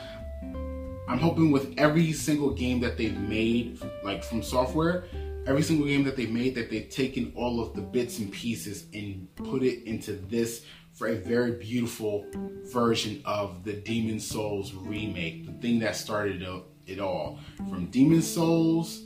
I'm 1.08 1.19
hoping 1.19 1.51
with 1.51 1.73
every 1.78 2.12
single 2.12 2.51
game 2.51 2.82
that 2.82 2.97
they've 2.97 3.17
made, 3.17 3.80
like 4.04 4.23
from 4.23 4.43
software, 4.43 5.06
every 5.47 5.62
single 5.62 5.88
game 5.88 6.04
that 6.04 6.17
they've 6.17 6.30
made, 6.30 6.56
that 6.56 6.69
they've 6.69 6.89
taken 6.89 7.32
all 7.36 7.62
of 7.62 7.73
the 7.75 7.82
bits 7.82 8.19
and 8.19 8.32
pieces 8.32 8.88
and 8.93 9.34
put 9.36 9.63
it 9.63 9.84
into 9.84 10.13
this 10.13 10.65
for 10.93 11.08
a 11.08 11.15
very 11.15 11.51
beautiful 11.51 12.25
version 12.73 13.21
of 13.25 13.63
the 13.63 13.73
Demon 13.73 14.19
Souls 14.19 14.73
remake, 14.73 15.45
the 15.45 15.54
thing 15.62 15.80
that 15.80 15.95
started 15.95 16.45
it 16.88 16.99
all. 16.99 17.39
From 17.69 17.86
Demon 17.88 18.21
Souls 18.21 19.04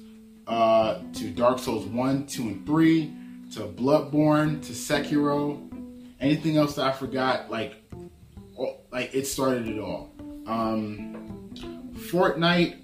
uh, 0.49 0.99
to 1.13 1.29
Dark 1.29 1.59
Souls 1.59 1.85
1, 1.85 2.25
2, 2.25 2.41
and 2.41 2.65
3, 2.65 3.13
to 3.53 3.59
Bloodborne, 3.61 4.61
to 4.65 4.73
Sekiro, 4.73 5.61
anything 6.19 6.57
else 6.57 6.75
that 6.75 6.85
I 6.85 6.91
forgot, 6.91 7.51
like, 7.51 7.75
like 8.91 9.13
it 9.13 9.27
started 9.27 9.67
it 9.67 9.79
all. 9.79 10.11
Um, 10.47 11.51
Fortnite, 11.93 12.77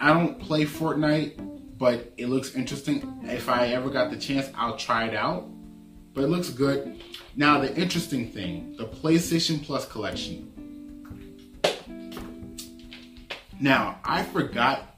I 0.00 0.12
don't 0.14 0.40
play 0.40 0.64
Fortnite, 0.64 1.78
but 1.78 2.12
it 2.16 2.28
looks 2.28 2.54
interesting. 2.54 3.20
If 3.24 3.50
I 3.50 3.68
ever 3.68 3.90
got 3.90 4.10
the 4.10 4.16
chance, 4.16 4.50
I'll 4.54 4.78
try 4.78 5.06
it 5.06 5.14
out. 5.14 5.46
But 6.14 6.24
it 6.24 6.28
looks 6.28 6.48
good. 6.48 7.02
Now, 7.36 7.60
the 7.60 7.74
interesting 7.76 8.32
thing 8.32 8.74
the 8.78 8.86
PlayStation 8.86 9.62
Plus 9.62 9.86
collection. 9.86 10.50
Now, 13.60 14.00
I 14.02 14.22
forgot 14.22 14.95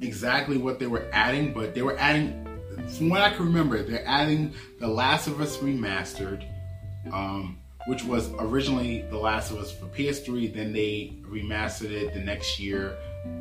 exactly 0.00 0.58
what 0.58 0.78
they 0.78 0.86
were 0.86 1.06
adding, 1.12 1.52
but 1.52 1.74
they 1.74 1.82
were 1.82 1.96
adding 1.98 2.46
from 2.88 3.08
what 3.08 3.20
I 3.20 3.30
can 3.30 3.46
remember, 3.46 3.82
they're 3.82 4.06
adding 4.06 4.52
The 4.78 4.88
Last 4.88 5.26
of 5.26 5.40
Us 5.40 5.56
Remastered, 5.58 6.46
um, 7.12 7.58
which 7.86 8.04
was 8.04 8.30
originally 8.38 9.02
The 9.02 9.16
Last 9.16 9.50
of 9.50 9.58
Us 9.58 9.72
for 9.72 9.86
PS3. 9.86 10.54
Then 10.54 10.72
they 10.72 11.14
remastered 11.22 11.90
it 11.90 12.14
the 12.14 12.20
next 12.20 12.60
year 12.60 12.96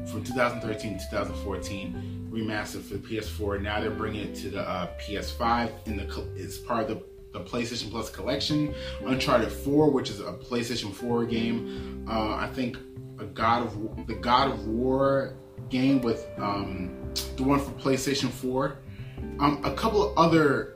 from 0.07 0.23
2013 0.23 0.97
to 0.97 1.05
2014 1.11 2.29
remastered 2.31 2.81
for 2.81 2.95
PS4. 2.95 3.61
Now 3.61 3.79
they're 3.79 3.91
bringing 3.91 4.29
it 4.29 4.35
to 4.35 4.49
the 4.49 4.61
uh, 4.61 4.87
PS5 4.99 5.71
and 5.85 5.99
the 5.99 6.27
it's 6.35 6.57
part 6.57 6.89
of 6.89 6.97
the 6.97 7.03
the 7.33 7.41
PlayStation 7.41 7.91
Plus 7.91 8.09
collection. 8.09 8.73
Uncharted 9.05 9.51
4, 9.51 9.91
which 9.91 10.09
is 10.09 10.21
a 10.21 10.31
PlayStation 10.31 10.93
4 10.93 11.25
game. 11.25 12.05
Uh, 12.09 12.33
I 12.33 12.49
think 12.53 12.77
a 13.19 13.25
God 13.25 13.63
of 13.63 14.07
the 14.07 14.15
God 14.15 14.51
of 14.51 14.65
War 14.67 15.35
game 15.69 16.01
with 16.01 16.27
um, 16.37 17.13
the 17.35 17.43
one 17.43 17.59
for 17.59 17.71
PlayStation 17.71 18.29
4. 18.29 18.77
Um, 19.39 19.61
a 19.63 19.73
couple 19.73 20.11
of 20.11 20.17
other 20.17 20.75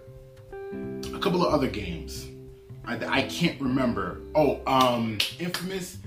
a 1.13 1.19
couple 1.19 1.45
of 1.45 1.53
other 1.53 1.67
games. 1.67 2.27
I, 2.85 3.19
I 3.19 3.21
can't 3.23 3.59
remember. 3.61 4.21
Oh, 4.35 4.61
um, 4.65 5.17
Infamous, 5.39 5.97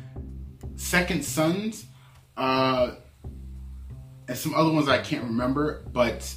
Second 0.77 1.25
Sons, 1.25 1.87
uh, 2.37 2.93
and 4.29 4.37
some 4.37 4.55
other 4.55 4.73
ones 4.73 4.89
I 4.89 4.99
can't 4.99 5.25
remember. 5.25 5.85
But 5.93 6.35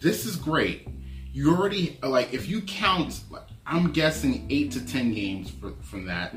this 0.00 0.24
is 0.24 0.36
great. 0.36 0.88
You 1.32 1.54
already 1.54 1.98
like 2.02 2.32
if 2.32 2.48
you 2.48 2.60
count. 2.62 3.20
I'm 3.66 3.92
guessing 3.92 4.46
eight 4.48 4.72
to 4.72 4.86
ten 4.86 5.12
games 5.12 5.50
for, 5.50 5.72
from 5.82 6.06
that, 6.06 6.34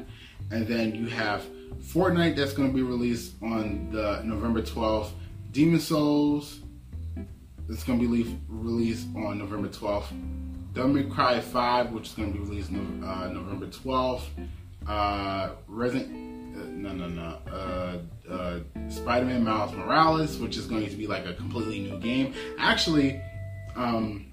and 0.51 0.67
then 0.67 0.93
you 0.93 1.07
have 1.07 1.45
Fortnite 1.79 2.35
that's 2.35 2.53
going 2.53 2.69
to 2.69 2.75
be 2.75 2.83
released 2.83 3.33
on 3.41 3.89
the 3.91 4.21
November 4.23 4.61
12th. 4.61 5.11
Demon 5.51 5.79
Souls 5.79 6.59
that's 7.67 7.83
going 7.83 7.99
to 7.99 8.07
be 8.07 8.37
released 8.49 9.07
on 9.15 9.39
November 9.39 9.67
12th. 9.67 10.05
Devil 10.73 11.03
Cry 11.03 11.39
5, 11.39 11.91
which 11.91 12.07
is 12.07 12.13
going 12.13 12.31
to 12.31 12.39
be 12.39 12.43
released 12.43 12.71
no, 12.71 12.79
uh, 13.05 13.27
November 13.27 13.67
12th. 13.67 14.23
Uh, 14.87 15.49
Resident, 15.67 16.57
uh, 16.57 16.65
no, 16.67 16.93
no, 16.93 17.07
no. 17.07 17.37
Uh, 17.51 18.31
uh, 18.31 18.59
Spider-Man 18.89 19.43
Miles 19.43 19.73
Morales, 19.73 20.37
which 20.37 20.57
is 20.57 20.65
going 20.65 20.89
to 20.89 20.95
be 20.95 21.07
like 21.07 21.25
a 21.25 21.33
completely 21.33 21.79
new 21.79 21.97
game. 21.99 22.33
Actually, 22.57 23.21
um, 23.75 24.31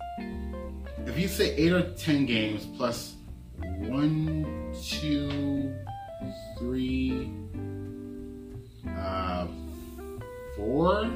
if 1.07 1.19
you 1.19 1.29
say 1.29 1.55
eight 1.57 1.73
or 1.73 1.91
ten 1.95 2.27
games 2.27 2.66
plus 2.77 3.14
one, 3.59 4.73
two, 4.83 5.75
three, 6.59 7.33
uh, 8.97 9.47
four, 10.57 11.11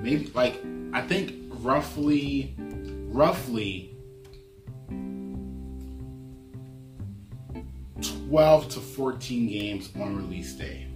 maybe 0.00 0.30
like 0.34 0.62
I 0.92 1.02
think 1.02 1.34
roughly, 1.60 2.54
roughly 2.58 3.96
12 8.28 8.68
to 8.70 8.80
14 8.80 9.48
games 9.48 9.90
on 9.96 10.16
release 10.16 10.52
day. 10.54 10.86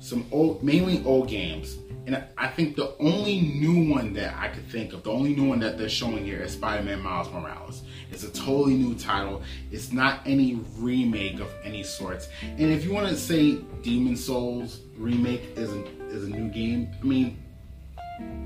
Some 0.00 0.26
old, 0.32 0.62
mainly 0.62 1.04
old 1.04 1.28
games. 1.28 1.76
And 2.06 2.24
I 2.36 2.48
think 2.48 2.74
the 2.76 2.96
only 2.98 3.40
new 3.40 3.88
one 3.92 4.14
that 4.14 4.34
I 4.36 4.48
could 4.48 4.66
think 4.68 4.92
of, 4.92 5.04
the 5.04 5.12
only 5.12 5.34
new 5.34 5.48
one 5.48 5.60
that 5.60 5.78
they're 5.78 5.88
showing 5.88 6.24
here 6.24 6.40
is 6.40 6.52
Spider-Man 6.54 7.00
Miles 7.02 7.30
Morales. 7.30 7.82
It's 8.10 8.24
a 8.24 8.30
totally 8.30 8.74
new 8.74 8.94
title. 8.94 9.42
It's 9.70 9.92
not 9.92 10.22
any 10.26 10.60
remake 10.78 11.38
of 11.38 11.52
any 11.62 11.82
sorts. 11.82 12.28
And 12.42 12.72
if 12.72 12.84
you 12.84 12.92
want 12.92 13.08
to 13.08 13.16
say 13.16 13.58
Demon 13.82 14.16
Souls 14.16 14.80
remake 14.96 15.56
is 15.56 15.70
a, 15.70 15.84
is 16.08 16.24
a 16.24 16.28
new 16.28 16.48
game, 16.48 16.90
I 17.00 17.04
mean, 17.04 17.38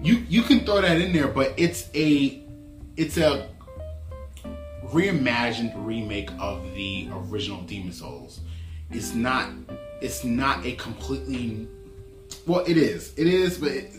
you 0.02 0.24
you 0.28 0.42
can 0.42 0.60
throw 0.64 0.80
that 0.80 1.00
in 1.00 1.12
there, 1.12 1.28
but 1.28 1.54
it's 1.56 1.88
a 1.94 2.42
it's 2.96 3.16
a 3.16 3.48
reimagined 4.86 5.72
remake 5.76 6.30
of 6.38 6.62
the 6.74 7.08
original 7.10 7.62
Demon 7.62 7.92
Souls. 7.92 8.40
It's 8.94 9.14
not 9.14 9.50
it's 10.00 10.24
not 10.24 10.64
a 10.64 10.72
completely 10.76 11.66
well 12.46 12.64
it 12.66 12.76
is. 12.76 13.12
It 13.16 13.26
is, 13.26 13.58
but 13.58 13.72
it, 13.72 13.90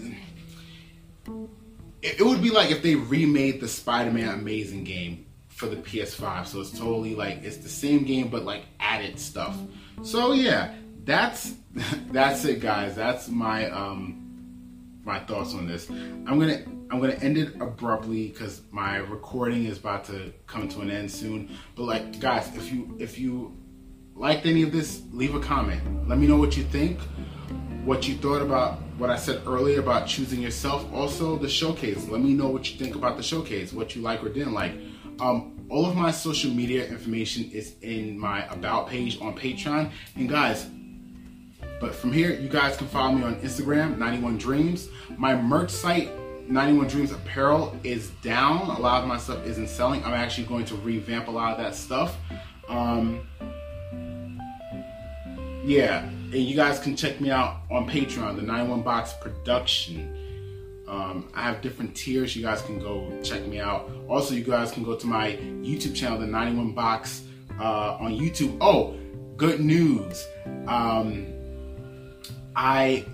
it 2.01 2.21
would 2.21 2.41
be 2.41 2.49
like 2.49 2.71
if 2.71 2.81
they 2.81 2.95
remade 2.95 3.59
the 3.59 3.67
Spider-Man 3.67 4.29
Amazing 4.39 4.83
game 4.83 5.25
for 5.49 5.67
the 5.67 5.77
PS5. 5.77 6.45
So 6.47 6.61
it's 6.61 6.71
totally 6.71 7.15
like 7.15 7.43
it's 7.43 7.57
the 7.57 7.69
same 7.69 8.03
game 8.03 8.29
but 8.29 8.43
like 8.45 8.63
added 8.79 9.19
stuff. 9.19 9.57
So 10.03 10.33
yeah, 10.33 10.73
that's 11.03 11.55
that's 12.11 12.45
it 12.45 12.61
guys. 12.61 12.95
That's 12.95 13.29
my 13.29 13.69
um 13.69 14.21
my 15.03 15.19
thoughts 15.19 15.53
on 15.53 15.67
this. 15.67 15.89
I'm 15.89 16.39
gonna 16.39 16.63
I'm 16.89 16.99
gonna 16.99 17.13
end 17.13 17.37
it 17.37 17.55
abruptly 17.61 18.27
because 18.27 18.61
my 18.71 18.97
recording 18.97 19.65
is 19.65 19.77
about 19.77 20.05
to 20.05 20.33
come 20.47 20.67
to 20.69 20.81
an 20.81 20.89
end 20.89 21.11
soon. 21.11 21.55
But 21.75 21.83
like 21.83 22.19
guys, 22.19 22.55
if 22.55 22.71
you 22.71 22.95
if 22.99 23.19
you 23.19 23.55
liked 24.15 24.45
any 24.45 24.63
of 24.63 24.71
this, 24.71 25.03
leave 25.11 25.35
a 25.35 25.39
comment. 25.39 26.07
Let 26.07 26.17
me 26.17 26.27
know 26.27 26.37
what 26.37 26.57
you 26.57 26.63
think, 26.63 26.99
what 27.83 28.07
you 28.07 28.15
thought 28.15 28.41
about 28.41 28.79
what 28.97 29.09
I 29.09 29.17
said 29.17 29.41
earlier 29.45 29.79
about 29.79 30.07
choosing 30.07 30.41
yourself. 30.41 30.91
Also 30.93 31.37
the 31.37 31.49
showcase. 31.49 32.07
Let 32.07 32.21
me 32.21 32.33
know 32.33 32.47
what 32.47 32.71
you 32.71 32.79
think 32.79 32.95
about 32.95 33.17
the 33.17 33.23
showcase, 33.23 33.73
what 33.73 33.95
you 33.95 34.01
like 34.01 34.23
or 34.23 34.29
didn't 34.29 34.53
like. 34.53 34.73
Um, 35.19 35.67
all 35.69 35.85
of 35.85 35.95
my 35.95 36.11
social 36.11 36.51
media 36.51 36.85
information 36.87 37.49
is 37.51 37.75
in 37.81 38.17
my 38.17 38.45
about 38.47 38.87
page 38.87 39.19
on 39.21 39.35
Patreon. 39.35 39.91
And 40.15 40.29
guys, 40.29 40.67
but 41.81 41.93
from 41.93 42.13
here, 42.13 42.33
you 42.33 42.47
guys 42.47 42.77
can 42.77 42.87
follow 42.87 43.13
me 43.13 43.23
on 43.23 43.35
Instagram, 43.41 43.97
91 43.97 44.37
Dreams. 44.37 44.87
My 45.17 45.35
merch 45.35 45.71
site, 45.71 46.09
91 46.49 46.87
Dreams 46.87 47.11
Apparel, 47.11 47.77
is 47.83 48.11
down. 48.21 48.69
A 48.69 48.79
lot 48.79 49.01
of 49.01 49.09
my 49.09 49.17
stuff 49.17 49.45
isn't 49.45 49.67
selling. 49.67 50.03
I'm 50.05 50.13
actually 50.13 50.47
going 50.47 50.65
to 50.65 50.75
revamp 50.75 51.27
a 51.27 51.31
lot 51.31 51.51
of 51.51 51.57
that 51.57 51.75
stuff. 51.75 52.15
Um, 52.69 53.27
yeah, 55.65 56.03
and 56.03 56.35
you 56.35 56.55
guys 56.55 56.79
can 56.79 56.95
check 56.95 57.19
me 57.19 57.31
out 57.31 57.61
on 57.71 57.89
Patreon, 57.89 58.35
the 58.35 58.41
91 58.43 58.83
Box 58.83 59.13
Production. 59.13 60.15
Um, 60.87 61.27
I 61.33 61.41
have 61.41 61.61
different 61.61 61.95
tiers. 61.95 62.35
You 62.35 62.43
guys 62.43 62.61
can 62.61 62.77
go 62.77 63.11
check 63.23 63.47
me 63.47 63.59
out. 63.59 63.89
Also, 64.07 64.35
you 64.35 64.43
guys 64.43 64.71
can 64.71 64.83
go 64.83 64.95
to 64.95 65.07
my 65.07 65.31
YouTube 65.63 65.95
channel, 65.95 66.19
the 66.19 66.27
91 66.27 66.73
Box, 66.73 67.23
uh, 67.59 67.97
on 67.99 68.13
YouTube. 68.13 68.55
Oh, 68.61 68.95
good 69.37 69.59
news. 69.59 70.27
Um, 70.67 71.33
I, 72.55 73.05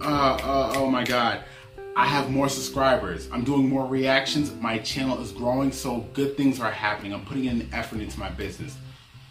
uh, 0.00 0.38
uh, 0.40 0.72
oh 0.76 0.88
my 0.88 1.02
God, 1.02 1.42
I 1.96 2.06
have 2.06 2.30
more 2.30 2.48
subscribers. 2.48 3.28
I'm 3.32 3.42
doing 3.42 3.68
more 3.68 3.86
reactions. 3.86 4.52
My 4.54 4.78
channel 4.78 5.20
is 5.20 5.32
growing, 5.32 5.72
so 5.72 6.06
good 6.12 6.36
things 6.36 6.60
are 6.60 6.70
happening. 6.70 7.12
I'm 7.12 7.24
putting 7.24 7.46
in 7.46 7.68
effort 7.72 8.00
into 8.00 8.20
my 8.20 8.30
business. 8.30 8.76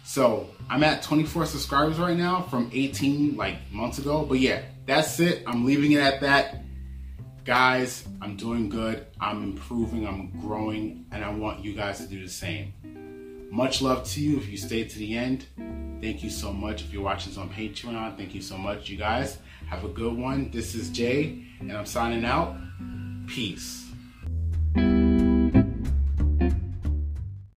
So 0.06 0.46
I'm 0.70 0.84
at 0.84 1.02
24 1.02 1.46
subscribers 1.46 1.98
right 1.98 2.16
now 2.16 2.42
from 2.42 2.70
18 2.72 3.36
like 3.36 3.56
months 3.72 3.98
ago. 3.98 4.24
But 4.24 4.38
yeah, 4.38 4.62
that's 4.86 5.18
it. 5.18 5.42
I'm 5.48 5.66
leaving 5.66 5.92
it 5.92 6.00
at 6.00 6.20
that. 6.20 6.62
Guys, 7.44 8.06
I'm 8.22 8.36
doing 8.36 8.68
good. 8.68 9.08
I'm 9.20 9.42
improving. 9.42 10.06
I'm 10.06 10.30
growing. 10.40 11.06
And 11.10 11.24
I 11.24 11.30
want 11.30 11.64
you 11.64 11.74
guys 11.74 11.98
to 11.98 12.06
do 12.06 12.22
the 12.22 12.30
same. 12.30 12.72
Much 13.50 13.82
love 13.82 14.04
to 14.10 14.20
you 14.20 14.36
if 14.36 14.48
you 14.48 14.56
stayed 14.56 14.90
to 14.90 14.98
the 14.98 15.16
end. 15.16 15.46
Thank 16.00 16.22
you 16.22 16.30
so 16.30 16.52
much. 16.52 16.82
If 16.82 16.92
you're 16.92 17.02
watching 17.02 17.32
this 17.32 17.38
on 17.38 17.50
Patreon, 17.50 18.16
thank 18.16 18.32
you 18.32 18.42
so 18.42 18.56
much, 18.56 18.88
you 18.88 18.96
guys. 18.96 19.38
Have 19.66 19.84
a 19.84 19.88
good 19.88 20.16
one. 20.16 20.52
This 20.52 20.76
is 20.76 20.88
Jay, 20.90 21.44
and 21.58 21.72
I'm 21.72 21.84
signing 21.84 22.24
out. 22.24 22.56
Peace. 23.26 23.86